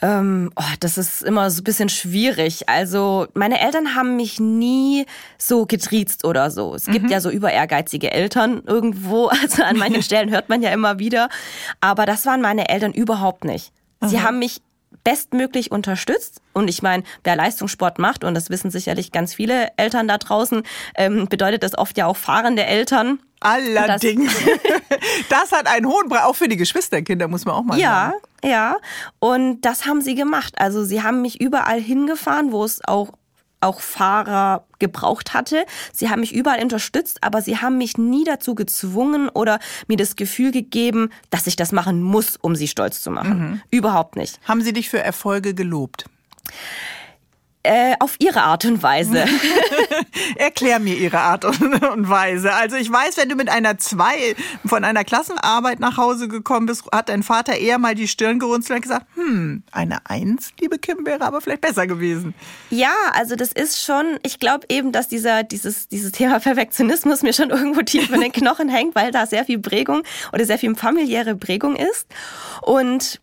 [0.02, 2.68] Ähm, oh, das ist immer so ein bisschen schwierig.
[2.68, 5.06] Also meine Eltern haben mich nie
[5.38, 6.74] so getriezt oder so.
[6.74, 9.30] Es gibt ja so über ehrgeizige Eltern irgendwo.
[9.42, 11.30] Also an manchen Stellen hört man ja immer wieder.
[11.80, 13.72] Aber das waren meine Eltern überhaupt nicht.
[14.04, 14.62] Sie haben mich
[15.04, 16.42] bestmöglich unterstützt.
[16.54, 20.64] Und ich meine, wer Leistungssport macht, und das wissen sicherlich ganz viele Eltern da draußen,
[20.96, 23.20] ähm, bedeutet das oft ja auch fahrende Eltern.
[23.42, 24.34] Allerdings.
[25.30, 28.52] Das, hat einen hohen Preis, auch für die Geschwisterkinder, muss man auch mal Ja, sagen.
[28.52, 28.78] ja.
[29.20, 30.54] Und das haben sie gemacht.
[30.58, 33.10] Also sie haben mich überall hingefahren, wo es auch
[33.64, 35.66] auch Fahrer gebraucht hatte.
[35.94, 40.16] Sie haben mich überall unterstützt, aber sie haben mich nie dazu gezwungen oder mir das
[40.16, 43.62] Gefühl gegeben, dass ich das machen muss, um sie stolz zu machen.
[43.70, 44.40] Überhaupt nicht.
[44.48, 46.06] Haben sie dich für Erfolge gelobt?
[47.64, 49.24] Äh, auf ihre Art und Weise.
[50.36, 52.54] Erklär mir ihre Art und Weise.
[52.54, 56.86] Also ich weiß, wenn du mit einer zwei von einer Klassenarbeit nach Hause gekommen bist,
[56.92, 61.06] hat dein Vater eher mal die Stirn gerunzelt und gesagt, hm, eine Eins, liebe Kim,
[61.06, 62.34] wäre aber vielleicht besser gewesen.
[62.72, 67.34] Ja, also das ist schon, ich glaube eben, dass dieser, dieses, dieses Thema Perfektionismus mir
[67.34, 70.02] schon irgendwo tief in den Knochen hängt, weil da sehr viel Prägung
[70.34, 72.08] oder sehr viel familiäre Prägung ist.
[72.64, 73.22] Und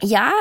[0.00, 0.32] ja,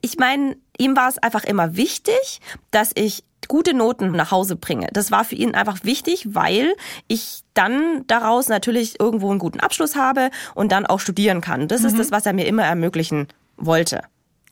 [0.00, 2.40] ich meine, ihm war es einfach immer wichtig,
[2.70, 4.88] dass ich gute Noten nach Hause bringe.
[4.92, 6.74] Das war für ihn einfach wichtig, weil
[7.08, 11.68] ich dann daraus natürlich irgendwo einen guten Abschluss habe und dann auch studieren kann.
[11.68, 14.02] Das ist das, was er mir immer ermöglichen wollte.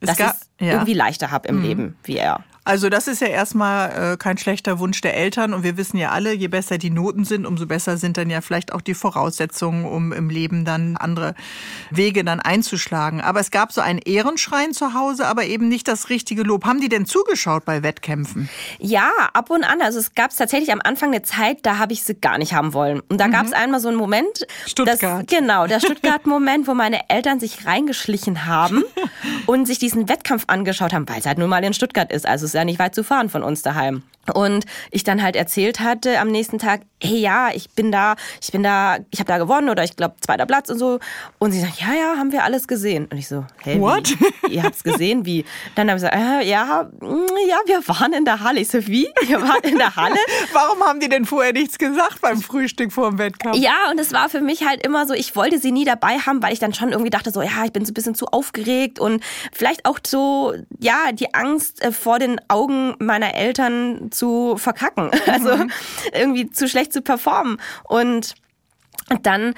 [0.00, 0.72] Es Dass ich es ja.
[0.72, 2.44] irgendwie leichter habe im Leben, wie er.
[2.64, 6.10] Also das ist ja erstmal äh, kein schlechter Wunsch der Eltern und wir wissen ja
[6.10, 9.86] alle, je besser die Noten sind, umso besser sind dann ja vielleicht auch die Voraussetzungen,
[9.86, 11.34] um im Leben dann andere
[11.90, 13.22] Wege dann einzuschlagen.
[13.22, 16.66] Aber es gab so einen Ehrenschrein zu Hause, aber eben nicht das richtige Lob.
[16.66, 18.50] Haben die denn zugeschaut bei Wettkämpfen?
[18.78, 19.80] Ja, ab und an.
[19.80, 22.74] Also es gab tatsächlich am Anfang eine Zeit, da habe ich sie gar nicht haben
[22.74, 23.00] wollen.
[23.08, 23.32] Und da mhm.
[23.32, 24.46] gab es einmal so einen Moment.
[24.66, 25.00] Stuttgart.
[25.00, 28.84] Das, genau, der Stuttgart-Moment, wo meine Eltern sich reingeschlichen haben
[29.46, 32.26] und sich diesen Wettkampf angeschaut haben, weil es halt nun mal in Stuttgart ist.
[32.26, 34.02] Also ist ja nicht weit zu fahren von uns daheim.
[34.30, 38.52] Und ich dann halt erzählt hatte am nächsten Tag, hey ja, ich bin da, ich
[38.52, 40.98] bin da, ich habe da gewonnen oder ich glaube zweiter Platz und so.
[41.38, 43.06] Und sie sagt, ja, ja, haben wir alles gesehen.
[43.10, 44.10] Und ich so, hey, What?
[44.10, 44.52] Wie?
[44.54, 45.44] Ihr habt's gesehen, wie?
[45.74, 48.60] Dann habe ich gesagt, äh, ja, mm, ja, wir waren in der Halle.
[48.60, 49.08] Ich so, wie?
[49.26, 50.16] Wir waren in der Halle.
[50.52, 53.56] Warum haben die denn vorher nichts gesagt beim Frühstück vor dem Wettkampf?
[53.56, 56.42] Ja, und es war für mich halt immer so, ich wollte sie nie dabei haben,
[56.42, 58.98] weil ich dann schon irgendwie dachte so, ja, ich bin so ein bisschen zu aufgeregt
[58.98, 65.11] und vielleicht auch so, ja, die Angst äh, vor den Augen meiner Eltern zu verkacken.
[65.26, 65.70] Also mhm.
[66.12, 67.59] irgendwie zu schlecht zu performen.
[67.85, 68.35] Und
[69.22, 69.54] dann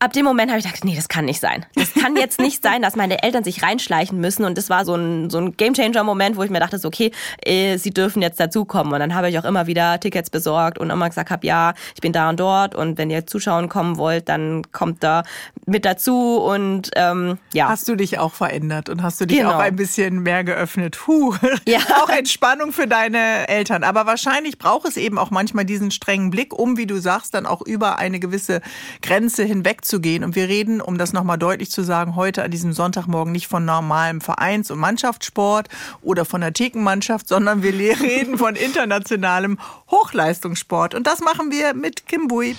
[0.00, 1.66] ab dem Moment habe ich gedacht, nee, das kann nicht sein.
[1.74, 4.44] Das kann jetzt nicht sein, dass meine Eltern sich reinschleichen müssen.
[4.44, 7.10] Und das war so ein, so ein Gamechanger-Moment, wo ich mir dachte, so, okay,
[7.42, 8.92] äh, sie dürfen jetzt dazukommen.
[8.92, 12.00] Und dann habe ich auch immer wieder Tickets besorgt und immer gesagt habe, ja, ich
[12.00, 12.74] bin da und dort.
[12.74, 15.24] Und wenn ihr zuschauen kommen wollt, dann kommt da
[15.66, 16.36] mit dazu.
[16.36, 17.68] Und ähm, ja.
[17.68, 19.54] Hast du dich auch verändert und hast du dich genau.
[19.54, 21.06] auch ein bisschen mehr geöffnet?
[21.06, 21.34] Huh.
[21.66, 21.80] Ja.
[22.02, 23.82] auch Entspannung für deine Eltern.
[23.84, 27.46] Aber wahrscheinlich braucht es eben auch manchmal diesen strengen Blick, um, wie du sagst, dann
[27.46, 28.62] auch über eine gewisse
[29.02, 30.22] Grenze hinweg zu gehen.
[30.22, 33.64] Und wir reden, um das nochmal deutlich zu sagen, heute an diesem Sonntagmorgen nicht von
[33.64, 35.68] normalem Vereins- und Mannschaftssport
[36.02, 39.58] oder von der Thekenmannschaft, sondern wir reden von internationalem
[39.90, 40.94] Hochleistungssport.
[40.94, 42.54] Und das machen wir mit Kim Bui.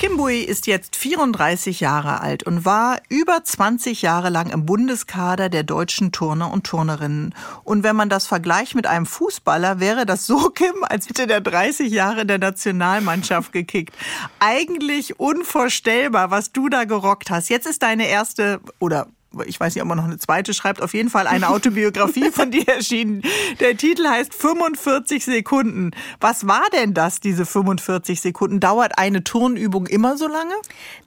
[0.00, 5.50] Kim Bui ist jetzt 34 Jahre alt und war über 20 Jahre lang im Bundeskader
[5.50, 7.34] der deutschen Turner und Turnerinnen.
[7.64, 11.42] Und wenn man das vergleicht mit einem Fußballer, wäre das so, Kim, als hätte der
[11.42, 13.94] 30 Jahre der Nationalmannschaft gekickt.
[14.38, 17.50] Eigentlich unvorstellbar, was du da gerockt hast.
[17.50, 19.06] Jetzt ist deine erste oder
[19.46, 22.50] ich weiß nicht, ob man noch eine zweite schreibt, auf jeden Fall eine Autobiografie von
[22.50, 23.22] dir erschienen.
[23.60, 25.92] Der Titel heißt 45 Sekunden.
[26.20, 28.60] Was war denn das, diese 45 Sekunden?
[28.60, 30.54] Dauert eine Turnübung immer so lange?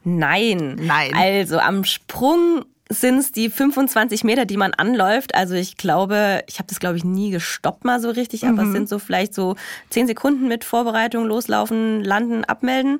[0.04, 0.76] Nein.
[0.80, 1.12] Nein.
[1.14, 5.34] Also am Sprung sind es die 25 Meter, die man anläuft.
[5.34, 8.68] Also ich glaube, ich habe das glaube ich nie gestoppt mal so richtig, aber mhm.
[8.68, 9.56] es sind so vielleicht so
[9.90, 12.98] 10 Sekunden mit Vorbereitung, loslaufen, landen, abmelden.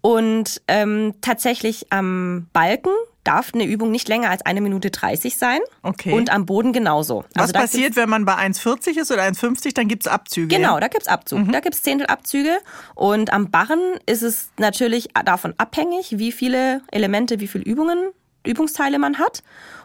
[0.00, 2.92] Und ähm, tatsächlich am Balken
[3.26, 5.60] darf eine Übung nicht länger als eine Minute 30 sein.
[5.82, 6.12] Okay.
[6.12, 7.24] Und am Boden genauso.
[7.34, 10.54] Was also passiert, wenn man bei 1,40 ist oder 1,50, dann gibt es Abzüge?
[10.54, 10.80] Genau, ja?
[10.80, 11.40] da gibt es Abzug.
[11.40, 11.52] Mhm.
[11.52, 12.58] Da gibt es Zehntelabzüge.
[12.94, 18.10] Und am Barren ist es natürlich davon abhängig, wie viele Elemente, wie viele Übungen,
[18.44, 19.42] Übungsteile man hat.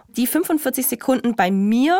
[0.10, 1.99] Die 45 Sekunden bei mir,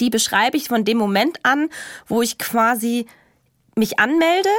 [0.00, 1.68] die beschreibe ich von dem Moment an,
[2.06, 3.06] wo ich quasi
[3.74, 4.50] mich anmelde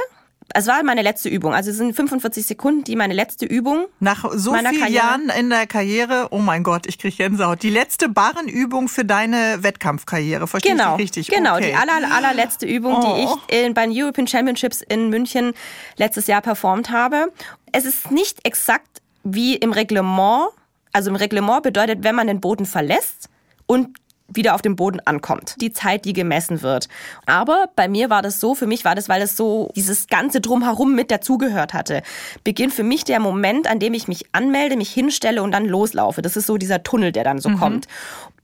[0.54, 1.54] es war meine letzte Übung.
[1.54, 3.86] Also es sind 45 Sekunden, die meine letzte Übung.
[4.00, 4.90] Nach so vielen Karriere.
[4.90, 7.62] Jahren in der Karriere, oh mein Gott, ich kriege Gänsehaut.
[7.62, 11.28] Die letzte Barrenübung für deine Wettkampfkarriere, verstehe genau, ich richtig?
[11.28, 11.68] Genau, okay.
[11.68, 13.14] die aller, allerletzte Übung, oh.
[13.14, 15.52] die ich in, bei den European Championships in München
[15.96, 17.32] letztes Jahr performt habe.
[17.72, 20.48] Es ist nicht exakt wie im Reglement.
[20.92, 23.28] Also im Reglement bedeutet, wenn man den Boden verlässt
[23.66, 23.96] und
[24.30, 25.56] wieder auf dem Boden ankommt.
[25.60, 26.88] Die Zeit, die gemessen wird.
[27.26, 30.40] Aber bei mir war das so, für mich war das, weil es so dieses ganze
[30.40, 32.02] Drumherum mit dazugehört hatte.
[32.44, 36.22] Beginnt für mich der Moment, an dem ich mich anmelde, mich hinstelle und dann loslaufe.
[36.22, 37.58] Das ist so dieser Tunnel, der dann so mhm.
[37.58, 37.88] kommt.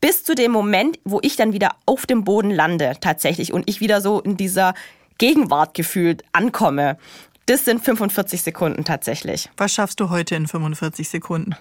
[0.01, 3.81] Bis zu dem Moment, wo ich dann wieder auf dem Boden lande, tatsächlich, und ich
[3.81, 4.75] wieder so in dieser
[5.19, 6.99] Gegenwart gefühlt ankomme.
[7.47, 9.49] Das sind 45 Sekunden tatsächlich.
[9.57, 11.55] Was schaffst du heute in 45 Sekunden?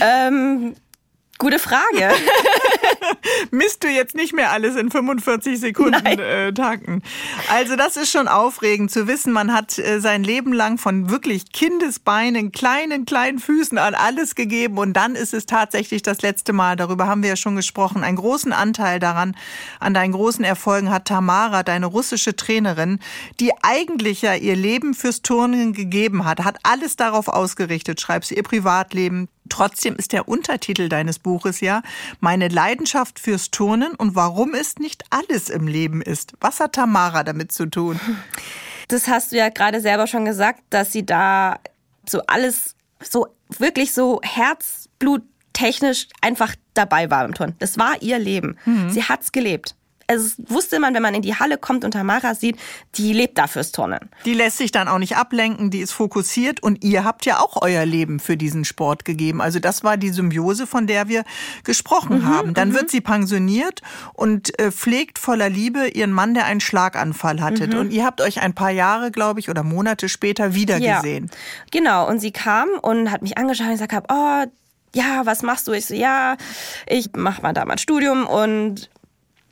[0.00, 0.76] ähm,
[1.38, 1.82] Gute Frage.
[3.50, 7.02] Misst du jetzt nicht mehr alles in 45 Sekunden äh, Takten?
[7.50, 11.52] Also das ist schon aufregend zu wissen, man hat äh, sein Leben lang von wirklich
[11.52, 16.76] Kindesbeinen, kleinen, kleinen Füßen an alles gegeben und dann ist es tatsächlich das letzte Mal,
[16.76, 19.36] darüber haben wir ja schon gesprochen, einen großen Anteil daran,
[19.80, 22.98] an deinen großen Erfolgen hat Tamara, deine russische Trainerin,
[23.40, 28.42] die eigentlich ja ihr Leben fürs Turnen gegeben hat, hat alles darauf ausgerichtet, schreibst ihr
[28.42, 31.82] Privatleben, Trotzdem ist der Untertitel deines Buches ja
[32.20, 36.32] Meine Leidenschaft fürs Turnen und warum es nicht alles im Leben ist.
[36.40, 38.00] Was hat Tamara damit zu tun?
[38.88, 41.58] Das hast du ja gerade selber schon gesagt, dass sie da
[42.06, 43.28] so alles so
[43.58, 47.54] wirklich so Herzblut technisch einfach dabei war im Turnen.
[47.58, 48.58] Das war ihr Leben.
[48.64, 48.90] Mhm.
[48.90, 49.74] Sie hat's gelebt.
[50.06, 52.56] Es wusste man, wenn man in die Halle kommt und Tamara sieht,
[52.96, 54.10] die lebt da fürs Turnen.
[54.24, 57.62] Die lässt sich dann auch nicht ablenken, die ist fokussiert und ihr habt ja auch
[57.62, 59.40] euer Leben für diesen Sport gegeben.
[59.40, 61.24] Also das war die Symbiose, von der wir
[61.64, 62.54] gesprochen mhm, haben.
[62.54, 62.74] Dann mhm.
[62.74, 67.66] wird sie pensioniert und äh, pflegt voller Liebe ihren Mann, der einen Schlaganfall hatte.
[67.66, 67.78] Mhm.
[67.78, 71.26] Und ihr habt euch ein paar Jahre, glaube ich, oder Monate später wiedergesehen.
[71.26, 71.38] Ja,
[71.70, 72.08] genau.
[72.08, 74.44] Und sie kam und hat mich angeschaut und gesagt, oh,
[74.94, 75.72] ja, was machst du?
[75.72, 76.36] Ich so, ja,
[76.86, 78.88] ich mach mal da mein Studium und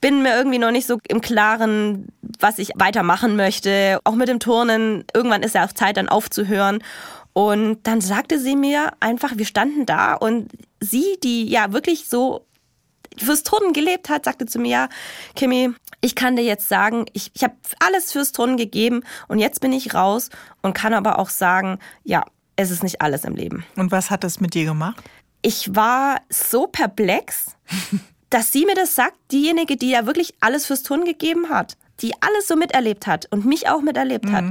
[0.02, 4.00] bin mir irgendwie noch nicht so im Klaren, was ich weitermachen möchte.
[4.04, 5.04] Auch mit dem Turnen.
[5.14, 6.82] Irgendwann ist ja auch Zeit, dann aufzuhören.
[7.32, 12.44] Und dann sagte sie mir einfach, wir standen da und sie, die ja wirklich so
[13.16, 14.88] fürs Turnen gelebt hat, sagte zu mir, ja,
[15.34, 19.60] Kimi, ich kann dir jetzt sagen, ich, ich habe alles fürs Turnen gegeben und jetzt
[19.60, 20.30] bin ich raus
[20.62, 22.24] und kann aber auch sagen, ja,
[22.56, 23.64] es ist nicht alles im Leben.
[23.76, 25.02] Und was hat das mit dir gemacht?
[25.42, 27.56] Ich war so perplex,
[28.32, 32.14] dass sie mir das sagt, diejenige, die ja wirklich alles fürs Turnen gegeben hat, die
[32.22, 34.32] alles so miterlebt hat und mich auch miterlebt mhm.
[34.32, 34.44] hat,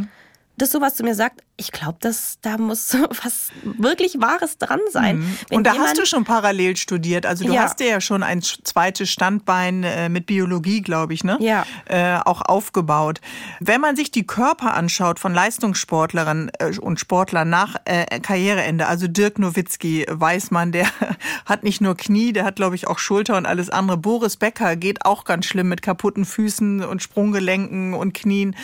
[0.57, 5.19] das sowas zu mir sagt, ich glaube, dass da muss was wirklich Wahres dran sein.
[5.19, 5.37] Mhm.
[5.51, 7.25] Und da hast du schon parallel studiert.
[7.25, 7.61] Also du ja.
[7.61, 11.37] hast dir ja schon ein zweites Standbein äh, mit Biologie, glaube ich, ne?
[11.39, 11.65] Ja.
[11.85, 13.21] Äh, auch aufgebaut.
[13.59, 19.07] Wenn man sich die Körper anschaut von Leistungssportlerinnen äh, und Sportlern nach äh, Karriereende, also
[19.07, 20.87] Dirk Nowitzki, weiß man, der
[21.45, 23.97] hat nicht nur Knie, der hat, glaube ich, auch Schulter und alles andere.
[23.97, 28.55] Boris Becker geht auch ganz schlimm mit kaputten Füßen und Sprunggelenken und Knien.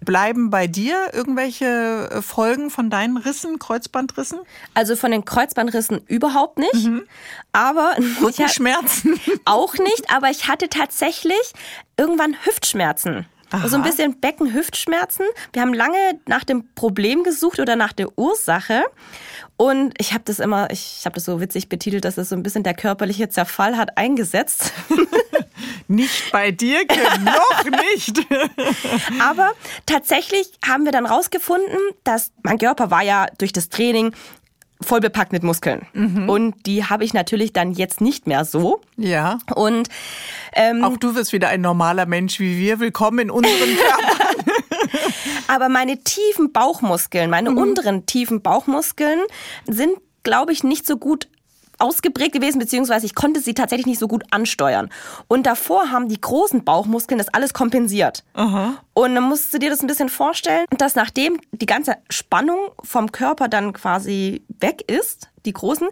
[0.00, 2.43] Bleiben bei dir irgendwelche Folgen?
[2.44, 4.38] Folgen von deinen Rissen, Kreuzbandrissen?
[4.74, 6.74] Also von den Kreuzbandrissen überhaupt nicht.
[6.74, 7.04] Mhm.
[7.52, 9.18] Aber Rückenschmerzen?
[9.46, 11.52] auch nicht, aber ich hatte tatsächlich
[11.96, 13.24] irgendwann Hüftschmerzen.
[13.54, 13.68] Aha.
[13.68, 15.24] So ein bisschen Becken-Hüftschmerzen.
[15.52, 18.82] Wir haben lange nach dem Problem gesucht oder nach der Ursache.
[19.56, 22.42] Und ich habe das immer, ich habe das so witzig betitelt, dass es so ein
[22.42, 24.72] bisschen der körperliche Zerfall hat eingesetzt.
[25.86, 28.18] Nicht bei dir, Kim, noch nicht.
[29.20, 29.52] Aber
[29.86, 34.14] tatsächlich haben wir dann rausgefunden, dass mein Körper war ja durch das Training
[34.84, 35.86] voll bepackt mit Muskeln.
[35.92, 36.28] Mhm.
[36.28, 38.80] Und die habe ich natürlich dann jetzt nicht mehr so.
[38.96, 39.38] Ja.
[39.54, 39.88] Und
[40.54, 42.80] ähm, auch du wirst wieder ein normaler Mensch wie wir.
[42.80, 44.24] Willkommen in unserem Körper.
[45.48, 47.58] Aber meine tiefen Bauchmuskeln, meine mhm.
[47.58, 49.20] unteren tiefen Bauchmuskeln
[49.66, 51.28] sind glaube ich, nicht so gut
[51.84, 54.88] ausgeprägt gewesen, beziehungsweise ich konnte sie tatsächlich nicht so gut ansteuern.
[55.28, 58.24] Und davor haben die großen Bauchmuskeln das alles kompensiert.
[58.32, 58.78] Aha.
[58.94, 63.12] Und dann musst du dir das ein bisschen vorstellen, dass nachdem die ganze Spannung vom
[63.12, 65.88] Körper dann quasi weg ist, die Großen,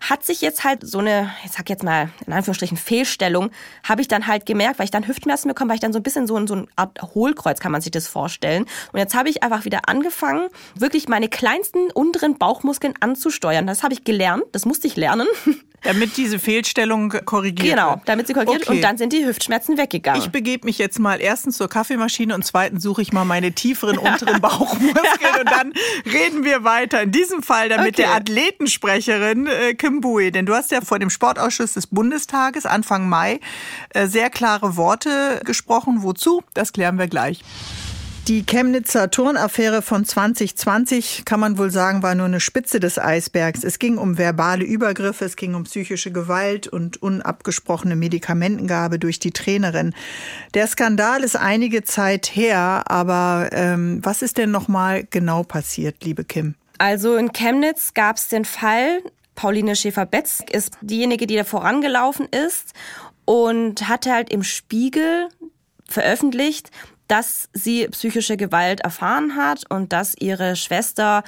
[0.00, 3.50] hat sich jetzt halt so eine, ich sag jetzt mal in Anführungsstrichen Fehlstellung,
[3.82, 6.02] habe ich dann halt gemerkt, weil ich dann Hüftschmerzen bekomme, weil ich dann so ein
[6.02, 8.64] bisschen so, so eine Art Hohlkreuz, kann man sich das vorstellen.
[8.92, 13.66] Und jetzt habe ich einfach wieder angefangen, wirklich meine kleinsten unteren Bauchmuskeln anzusteuern.
[13.66, 15.26] Das habe ich gelernt, das musste ich lernen.
[15.84, 18.76] Damit diese Fehlstellung korrigiert Genau, damit sie korrigiert okay.
[18.76, 20.20] und dann sind die Hüftschmerzen weggegangen.
[20.20, 23.98] Ich begebe mich jetzt mal erstens zur Kaffeemaschine und zweitens suche ich mal meine tieferen
[24.04, 25.72] unteren Bauchmuskeln und dann
[26.10, 27.02] reden wir weiter.
[27.02, 27.88] In diesem Fall dann okay.
[27.88, 32.66] mit der Athletensprecherin äh, Kim Bui, denn du hast ja vor dem Sportausschuss des Bundestages
[32.66, 33.40] Anfang Mai
[33.90, 36.02] äh, sehr klare Worte gesprochen.
[36.02, 36.42] Wozu?
[36.54, 37.42] Das klären wir gleich.
[38.28, 43.64] Die Chemnitzer Turnaffäre von 2020 kann man wohl sagen, war nur eine Spitze des Eisbergs.
[43.64, 49.32] Es ging um verbale Übergriffe, es ging um psychische Gewalt und unabgesprochene Medikamentengabe durch die
[49.32, 49.94] Trainerin.
[50.54, 56.02] Der Skandal ist einige Zeit her, aber ähm, was ist denn noch mal genau passiert,
[56.02, 56.54] liebe Kim?
[56.78, 59.02] Also in Chemnitz gab es den Fall,
[59.34, 62.72] Pauline Schäfer-Betz ist diejenige, die da vorangelaufen ist
[63.26, 65.28] und hatte halt im Spiegel
[65.86, 66.70] veröffentlicht,
[67.08, 71.22] dass sie psychische Gewalt erfahren hat und dass ihre Schwester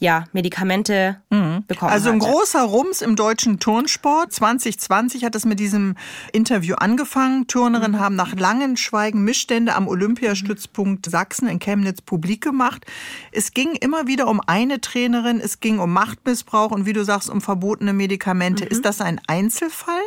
[0.00, 1.64] ja Medikamente mhm.
[1.68, 2.32] bekommen Also ein hatte.
[2.32, 4.32] großer Rums im deutschen Turnsport.
[4.32, 5.94] 2020 hat es mit diesem
[6.32, 7.46] Interview angefangen.
[7.46, 8.00] Turnerinnen mhm.
[8.00, 12.84] haben nach langem Schweigen Missstände am Olympiastützpunkt Sachsen in Chemnitz publik gemacht.
[13.30, 17.30] Es ging immer wieder um eine Trainerin, es ging um Machtmissbrauch und wie du sagst,
[17.30, 18.64] um verbotene Medikamente.
[18.64, 18.70] Mhm.
[18.70, 20.02] Ist das ein Einzelfall?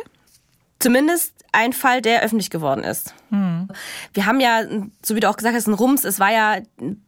[0.80, 3.14] Zumindest ein Fall, der öffentlich geworden ist.
[3.30, 3.68] Hm.
[4.12, 4.62] Wir haben ja,
[5.02, 6.04] so wie du auch gesagt hast, ein Rums.
[6.04, 6.58] Es war ja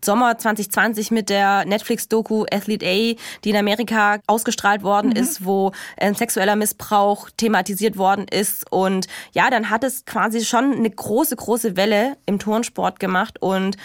[0.05, 5.17] Sommer 2020 mit der Netflix-Doku Athlete A, die in Amerika ausgestrahlt worden mhm.
[5.17, 8.71] ist, wo ein sexueller Missbrauch thematisiert worden ist.
[8.71, 13.43] Und ja, dann hat es quasi schon eine große, große Welle im Turnsport gemacht.
[13.43, 13.77] Und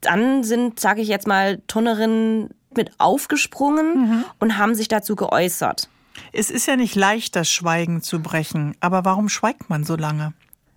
[0.00, 4.24] dann sind, sage ich jetzt mal, Turnerinnen mit aufgesprungen mhm.
[4.40, 5.88] und haben sich dazu geäußert.
[6.36, 8.74] Es ist ja nicht leicht, das Schweigen zu brechen.
[8.80, 10.32] Aber warum schweigt man so lange?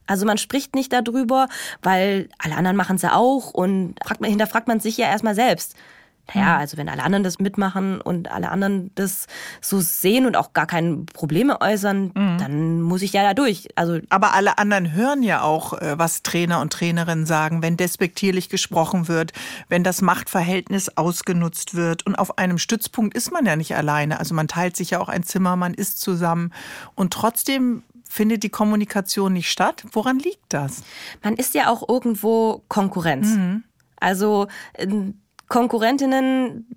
[0.06, 1.50] Also man spricht nicht darüber,
[1.82, 5.76] weil alle anderen machen es ja auch und fragt hinterfragt man sich ja erstmal selbst.
[6.34, 6.60] Naja, mhm.
[6.60, 9.28] also wenn alle anderen das mitmachen und alle anderen das
[9.62, 12.38] so sehen und auch gar keine Probleme äußern, mhm.
[12.38, 13.68] dann muss ich ja da durch.
[13.76, 18.50] Also Aber alle anderen hören ja auch, äh, was Trainer und Trainerinnen sagen, wenn despektierlich
[18.50, 19.32] gesprochen wird,
[19.70, 22.06] wenn das Machtverhältnis ausgenutzt wird.
[22.06, 24.20] Und auf einem Stützpunkt ist man ja nicht alleine.
[24.20, 26.54] Also man teilt sich ja auch ein Zimmer, man ist zusammen.
[26.96, 29.86] Und trotzdem findet die Kommunikation nicht statt.
[29.92, 30.84] Woran liegt das?
[31.24, 33.36] Man ist ja auch irgendwo Konkurrenz.
[33.36, 33.64] Mhm.
[34.00, 35.16] Also ähm,
[35.48, 36.68] Konkurrentinnen,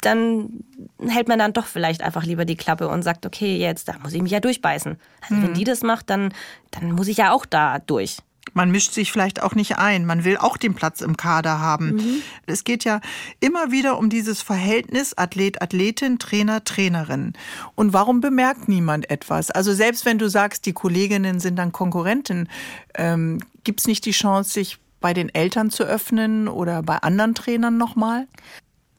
[0.00, 0.64] dann
[0.98, 4.12] hält man dann doch vielleicht einfach lieber die Klappe und sagt, okay, jetzt, da muss
[4.12, 4.98] ich mich ja durchbeißen.
[5.22, 5.42] Also mhm.
[5.42, 6.32] wenn die das macht, dann,
[6.70, 8.18] dann muss ich ja auch da durch.
[8.52, 10.04] Man mischt sich vielleicht auch nicht ein.
[10.04, 11.94] Man will auch den Platz im Kader haben.
[11.94, 12.22] Mhm.
[12.46, 13.00] Es geht ja
[13.40, 17.32] immer wieder um dieses Verhältnis Athlet, Athletin, Trainer, Trainerin.
[17.74, 19.50] Und warum bemerkt niemand etwas?
[19.50, 22.48] Also selbst wenn du sagst, die Kolleginnen sind dann Konkurrenten,
[22.94, 27.34] ähm, gibt es nicht die Chance, sich bei den Eltern zu öffnen oder bei anderen
[27.34, 28.26] Trainern nochmal?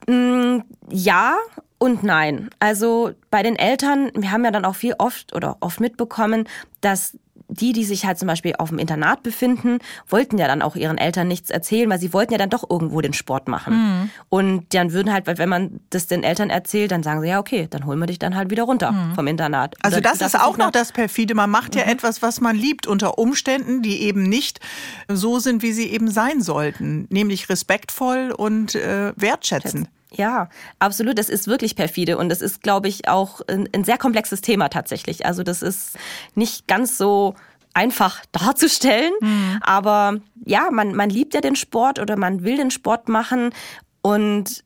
[0.06, 1.36] Mm, ja
[1.78, 2.48] und nein.
[2.60, 6.48] Also bei den Eltern, wir haben ja dann auch viel oft oder oft mitbekommen,
[6.80, 9.78] dass die, die sich halt zum Beispiel auf dem Internat befinden,
[10.08, 13.00] wollten ja dann auch ihren Eltern nichts erzählen, weil sie wollten ja dann doch irgendwo
[13.00, 13.74] den Sport machen.
[13.74, 14.10] Mhm.
[14.28, 17.66] Und dann würden halt, wenn man das den Eltern erzählt, dann sagen sie, ja, okay,
[17.70, 19.14] dann holen wir dich dann halt wieder runter mhm.
[19.14, 19.74] vom Internat.
[19.82, 21.34] Also das, das ist auch noch das Perfide.
[21.34, 21.92] Man macht ja mhm.
[21.92, 24.60] etwas, was man liebt, unter Umständen, die eben nicht
[25.08, 27.06] so sind, wie sie eben sein sollten.
[27.10, 29.88] Nämlich respektvoll und äh, wertschätzend.
[30.16, 30.48] Ja,
[30.78, 31.18] absolut.
[31.18, 34.68] Das ist wirklich perfide und das ist, glaube ich, auch ein, ein, sehr komplexes Thema
[34.68, 35.26] tatsächlich.
[35.26, 35.98] Also das ist
[36.34, 37.34] nicht ganz so
[37.74, 39.58] einfach darzustellen, mhm.
[39.60, 43.50] aber ja, man, man liebt ja den Sport oder man will den Sport machen
[44.00, 44.64] und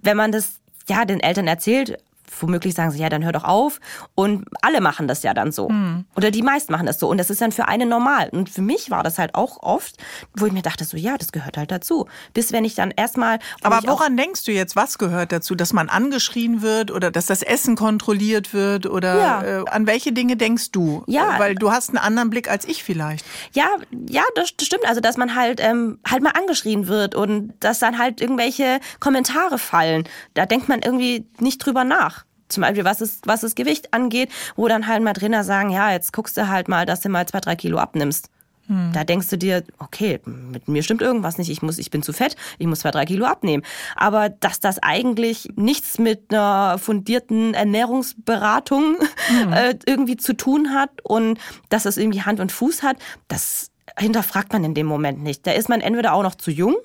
[0.00, 1.98] wenn man das ja den Eltern erzählt,
[2.40, 3.80] womöglich sagen sie, ja, dann hör doch auf.
[4.14, 5.68] Und alle machen das ja dann so.
[5.68, 6.04] Hm.
[6.16, 7.08] Oder die meisten machen das so.
[7.08, 8.28] Und das ist dann für eine normal.
[8.30, 9.96] Und für mich war das halt auch oft,
[10.34, 12.06] wo ich mir dachte, so, ja, das gehört halt dazu.
[12.34, 13.38] Bis wenn ich dann erstmal.
[13.62, 15.54] Aber woran denkst du jetzt, was gehört dazu?
[15.54, 18.86] Dass man angeschrien wird oder dass das Essen kontrolliert wird?
[18.86, 19.42] Oder ja.
[19.42, 21.04] äh, an welche Dinge denkst du?
[21.06, 21.38] Ja.
[21.38, 23.24] Weil du hast einen anderen Blick als ich vielleicht.
[23.52, 23.66] Ja,
[24.08, 24.86] ja, das, das stimmt.
[24.86, 29.58] Also, dass man halt, ähm, halt mal angeschrien wird und dass dann halt irgendwelche Kommentare
[29.58, 30.04] fallen.
[30.34, 32.21] Da denkt man irgendwie nicht drüber nach
[32.52, 35.92] zum Beispiel was, ist, was das Gewicht angeht, wo dann halt mal Trainer sagen, ja,
[35.92, 38.28] jetzt guckst du halt mal, dass du mal zwei, drei Kilo abnimmst.
[38.68, 38.92] Hm.
[38.92, 42.12] Da denkst du dir, okay, mit mir stimmt irgendwas nicht, ich muss, ich bin zu
[42.12, 43.64] fett, ich muss zwei, drei Kilo abnehmen.
[43.96, 48.96] Aber dass das eigentlich nichts mit einer fundierten Ernährungsberatung
[49.26, 49.52] hm.
[49.52, 51.38] äh, irgendwie zu tun hat und
[51.68, 52.96] dass das irgendwie Hand und Fuß hat,
[53.28, 55.46] das hinterfragt man in dem Moment nicht.
[55.46, 56.76] Da ist man entweder auch noch zu jung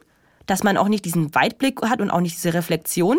[0.47, 3.17] dass man auch nicht diesen Weitblick hat und auch nicht diese Reflexion,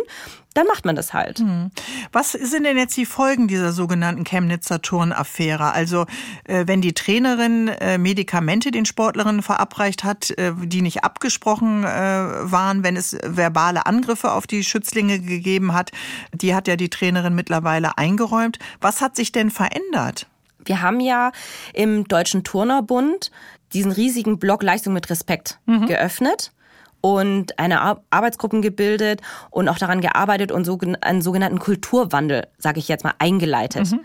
[0.54, 1.38] dann macht man das halt.
[1.38, 1.70] Hm.
[2.10, 5.72] Was sind denn jetzt die Folgen dieser sogenannten Chemnitzer Turnaffäre?
[5.72, 6.06] Also
[6.44, 12.82] äh, wenn die Trainerin äh, Medikamente den Sportlerinnen verabreicht hat, äh, die nicht abgesprochen waren,
[12.82, 15.90] wenn es verbale Angriffe auf die Schützlinge gegeben hat,
[16.32, 18.58] die hat ja die Trainerin mittlerweile eingeräumt.
[18.80, 20.26] Was hat sich denn verändert?
[20.64, 21.32] Wir haben ja
[21.74, 23.30] im Deutschen Turnerbund
[23.72, 25.86] diesen riesigen Block Leistung mit Respekt mhm.
[25.86, 26.52] geöffnet
[27.00, 29.20] und eine Ar Arbeitsgruppen gebildet
[29.50, 33.92] und auch daran gearbeitet und so, einen sogenannten Kulturwandel, sage ich jetzt mal, eingeleitet.
[33.92, 34.00] Mhm.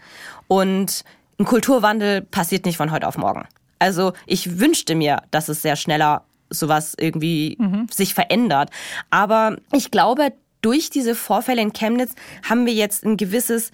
[0.47, 1.03] Und
[1.39, 3.45] ein Kulturwandel passiert nicht von heute auf morgen.
[3.79, 7.87] Also ich wünschte mir, dass es sehr schneller sowas irgendwie mhm.
[7.91, 8.69] sich verändert.
[9.09, 12.13] Aber ich glaube, durch diese Vorfälle in Chemnitz
[12.47, 13.71] haben wir jetzt ein gewisses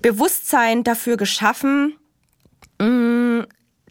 [0.00, 1.98] Bewusstsein dafür geschaffen,
[2.80, 3.40] mm,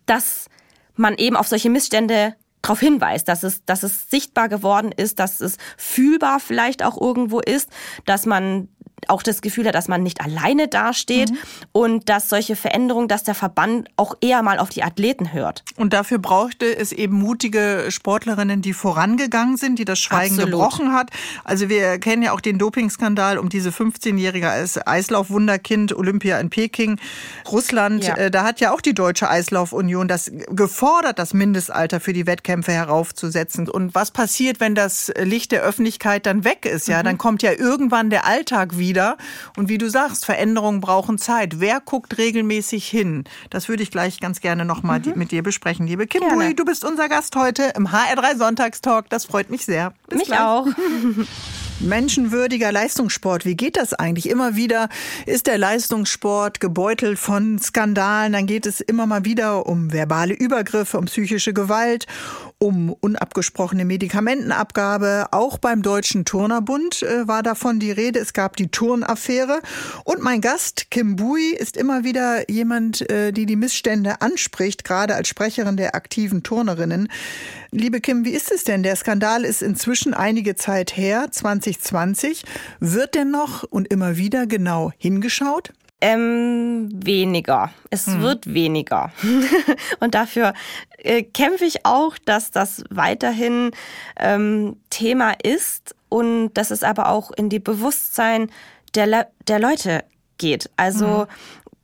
[0.05, 0.47] dass
[0.95, 5.41] man eben auf solche Missstände darauf hinweist, dass es, dass es sichtbar geworden ist, dass
[5.41, 7.69] es fühlbar vielleicht auch irgendwo ist,
[8.05, 8.67] dass man
[9.07, 11.37] auch das Gefühl hat, dass man nicht alleine dasteht mhm.
[11.71, 15.63] und dass solche Veränderungen, dass der Verband auch eher mal auf die Athleten hört.
[15.75, 20.51] Und dafür brauchte es eben mutige Sportlerinnen, die vorangegangen sind, die das Schweigen Absolut.
[20.51, 21.09] gebrochen hat.
[21.43, 24.49] Also wir kennen ja auch den Dopingskandal um diese 15-jährige
[24.85, 26.99] Eislaufwunderkind Olympia in Peking,
[27.49, 28.05] Russland.
[28.05, 28.15] Ja.
[28.15, 32.71] Äh, da hat ja auch die Deutsche Eislaufunion das gefordert, das Mindestalter für die Wettkämpfe
[32.71, 33.69] heraufzusetzen.
[33.69, 36.87] Und was passiert, wenn das Licht der Öffentlichkeit dann weg ist?
[36.87, 37.05] Ja, mhm.
[37.05, 39.15] dann kommt ja irgendwann der Alltag wieder wieder.
[39.55, 41.61] Und wie du sagst, Veränderungen brauchen Zeit.
[41.61, 43.23] Wer guckt regelmäßig hin?
[43.49, 45.13] Das würde ich gleich ganz gerne nochmal mhm.
[45.15, 45.87] mit dir besprechen.
[45.87, 49.09] Liebe Kim Bui, du bist unser Gast heute im HR3 Sonntagstalk.
[49.09, 49.93] Das freut mich sehr.
[50.09, 50.41] Bis mich gleich.
[50.41, 50.67] auch.
[51.79, 53.45] Menschenwürdiger Leistungssport.
[53.45, 54.29] Wie geht das eigentlich?
[54.29, 54.89] Immer wieder
[55.25, 58.33] ist der Leistungssport gebeutelt von Skandalen.
[58.33, 62.07] Dann geht es immer mal wieder um verbale Übergriffe, um psychische Gewalt,
[62.61, 65.27] um unabgesprochene Medikamentenabgabe.
[65.31, 68.19] Auch beim Deutschen Turnerbund äh, war davon die Rede.
[68.19, 69.61] Es gab die Turnaffäre.
[70.05, 75.15] Und mein Gast, Kim Bui, ist immer wieder jemand, äh, die die Missstände anspricht, gerade
[75.15, 77.09] als Sprecherin der aktiven Turnerinnen.
[77.71, 78.83] Liebe Kim, wie ist es denn?
[78.83, 82.43] Der Skandal ist inzwischen einige Zeit her, 20 2020.
[82.79, 85.73] Wird denn noch und immer wieder genau hingeschaut?
[86.03, 87.71] Ähm, weniger.
[87.91, 88.21] Es hm.
[88.21, 89.11] wird weniger.
[89.99, 90.53] und dafür
[90.97, 93.71] äh, kämpfe ich auch, dass das weiterhin
[94.17, 98.51] ähm, Thema ist und dass es aber auch in die Bewusstsein
[98.95, 100.03] der, Le der Leute
[100.37, 100.69] geht.
[100.75, 101.25] Also mhm.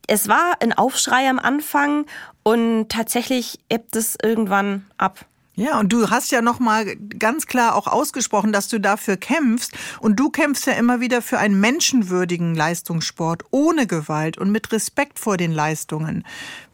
[0.08, 2.04] es war ein Aufschrei am Anfang
[2.42, 5.24] und tatsächlich ebbt es irgendwann ab.
[5.58, 9.72] Ja, und du hast ja noch mal ganz klar auch ausgesprochen, dass du dafür kämpfst
[9.98, 15.18] und du kämpfst ja immer wieder für einen menschenwürdigen Leistungssport ohne Gewalt und mit Respekt
[15.18, 16.24] vor den Leistungen.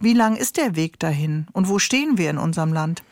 [0.01, 3.03] Wie lang ist der Weg dahin und wo stehen wir in unserem Land?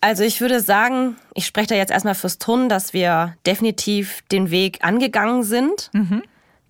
[0.00, 4.52] Also ich würde sagen, ich spreche da jetzt erstmal fürs Turnen, dass wir definitiv den
[4.52, 5.90] Weg angegangen sind.
[5.92, 6.22] Mhm.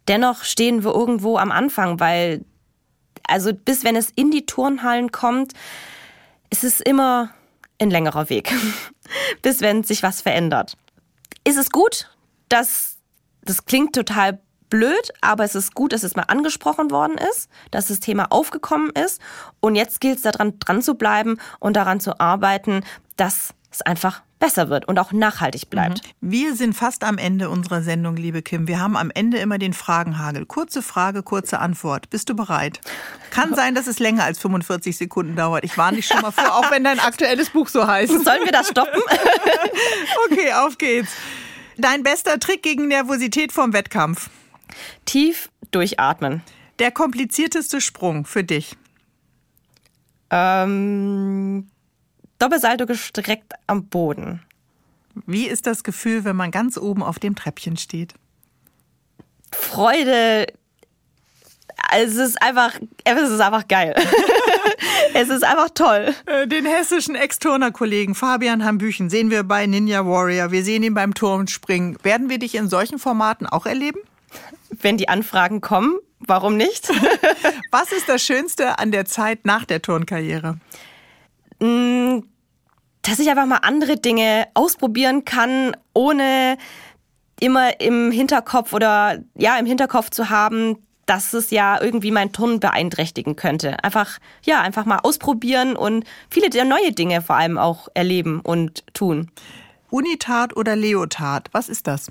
[0.09, 2.43] Dennoch stehen wir irgendwo am Anfang, weil
[3.29, 5.53] also bis wenn es in die Turnhallen kommt,
[6.55, 7.31] es ist immer
[7.81, 8.55] ein längerer Weg,
[9.43, 10.77] bis wenn sich was verändert.
[11.43, 12.09] Ist es gut,
[12.49, 12.99] dass
[13.43, 14.39] das klingt total
[14.71, 18.91] blöd, aber es ist gut, dass es mal angesprochen worden ist, dass das Thema aufgekommen
[18.91, 19.21] ist
[19.59, 22.85] und jetzt gilt es daran dran zu bleiben und daran zu arbeiten,
[23.17, 26.03] dass es einfach besser wird und auch nachhaltig bleibt.
[26.21, 26.31] Mhm.
[26.31, 28.69] Wir sind fast am Ende unserer Sendung, liebe Kim.
[28.69, 30.47] Wir haben am Ende immer den Fragenhagel.
[30.47, 32.11] Kurze Frage, kurze Antwort.
[32.11, 32.81] Bist du bereit?
[33.31, 35.65] Kann sein, dass es länger als 45 Sekunden dauert.
[35.65, 38.13] Ich warne dich schon mal vor, auch wenn dein aktuelles Buch so heißt.
[38.25, 39.01] Sollen wir das stoppen?
[40.31, 41.13] okay, auf geht's.
[41.77, 44.31] Dein bester Trick gegen Nervosität vorm Wettkampf?
[45.05, 46.43] Tief durchatmen.
[46.79, 48.77] Der komplizierteste Sprung für dich?
[50.31, 51.71] Ähm,
[52.39, 54.43] Doppelsalto gestreckt am Boden.
[55.27, 58.15] Wie ist das Gefühl, wenn man ganz oben auf dem Treppchen steht?
[59.53, 60.47] Freude.
[61.97, 62.73] Es ist einfach,
[63.05, 63.95] es ist einfach geil.
[65.15, 66.15] es ist einfach toll.
[66.27, 70.51] Äh, den hessischen Ex-Turner-Kollegen Fabian Hambüchen sehen wir bei Ninja Warrior.
[70.51, 71.97] Wir sehen ihn beim Turmspringen.
[72.03, 74.01] Werden wir dich in solchen Formaten auch erleben?
[74.71, 76.89] Wenn die Anfragen kommen, warum nicht?
[77.71, 80.59] Was ist das Schönste an der Zeit nach der Turnkarriere?
[81.65, 82.25] Mm,
[83.01, 86.59] dass ich einfach mal andere Dinge ausprobieren kann, ohne
[87.41, 92.61] immer im Hinterkopf oder ja, im Hinterkopf zu haben, dass es ja irgendwie mein Turnen
[92.61, 93.83] beeinträchtigen könnte.
[93.83, 98.85] Einfach, ja, einfach mal ausprobieren und viele der neue Dinge vor allem auch erleben und
[98.95, 99.31] tun.
[99.91, 102.11] Unitard oder Leotard, was ist das?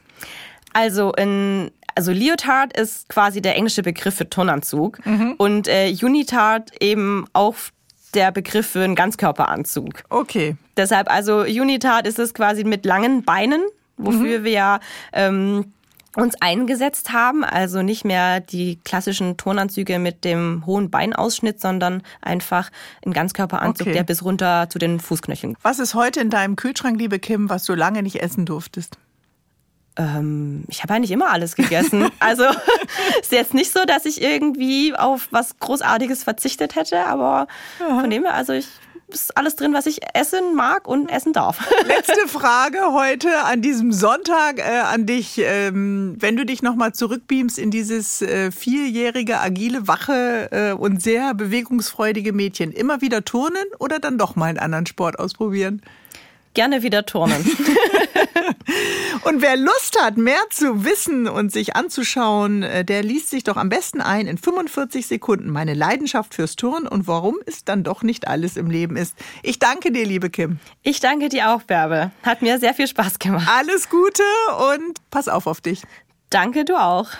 [0.73, 5.35] Also in also Leotard ist quasi der englische Begriff für Turnanzug mhm.
[5.37, 7.55] und äh, Unitard eben auch
[8.13, 10.03] der Begriff für einen Ganzkörperanzug.
[10.09, 10.55] Okay.
[10.77, 13.61] Deshalb, also Unitard ist es quasi mit langen Beinen,
[13.97, 14.43] wofür mhm.
[14.43, 14.79] wir ja
[15.11, 15.73] ähm,
[16.15, 17.43] uns eingesetzt haben.
[17.43, 22.69] Also nicht mehr die klassischen Turnanzüge mit dem hohen Beinausschnitt, sondern einfach
[23.05, 23.95] ein Ganzkörperanzug, okay.
[23.95, 25.55] der bis runter zu den Fußknöcheln.
[25.61, 28.97] Was ist heute in deinem Kühlschrank, liebe Kim, was du lange nicht essen durftest?
[29.95, 32.09] Ähm, ich habe eigentlich immer alles gegessen.
[32.19, 32.43] Also
[33.21, 37.47] ist jetzt nicht so, dass ich irgendwie auf was Großartiges verzichtet hätte, aber
[37.79, 38.01] Aha.
[38.01, 38.67] von dem her, also ich
[39.13, 41.59] ist alles drin, was ich essen mag und essen darf.
[41.85, 45.37] Letzte Frage heute an diesem Sonntag äh, an dich.
[45.37, 51.33] Ähm, wenn du dich nochmal zurückbeamst in dieses äh, vierjährige, agile, wache äh, und sehr
[51.33, 55.81] bewegungsfreudige Mädchen, immer wieder turnen oder dann doch mal einen anderen Sport ausprobieren?
[56.53, 57.43] Gerne wieder turnen.
[59.23, 63.57] und wer Lust hat, mehr zu wissen und sich anzuschauen, äh, der liest sich doch
[63.57, 68.03] am besten ein in 45 Sekunden meine Leidenschaft fürs Turnen und warum es dann doch
[68.03, 69.15] nicht alles im Leben ist.
[69.41, 70.59] Ich danke dir, liebe Kim.
[70.83, 72.11] Ich danke dir auch, Bärbe.
[72.23, 73.49] Hat mir sehr viel Spaß gemacht.
[73.51, 74.23] Alles Gute
[74.75, 75.81] und pass auf auf dich.
[76.29, 77.09] Danke, du auch.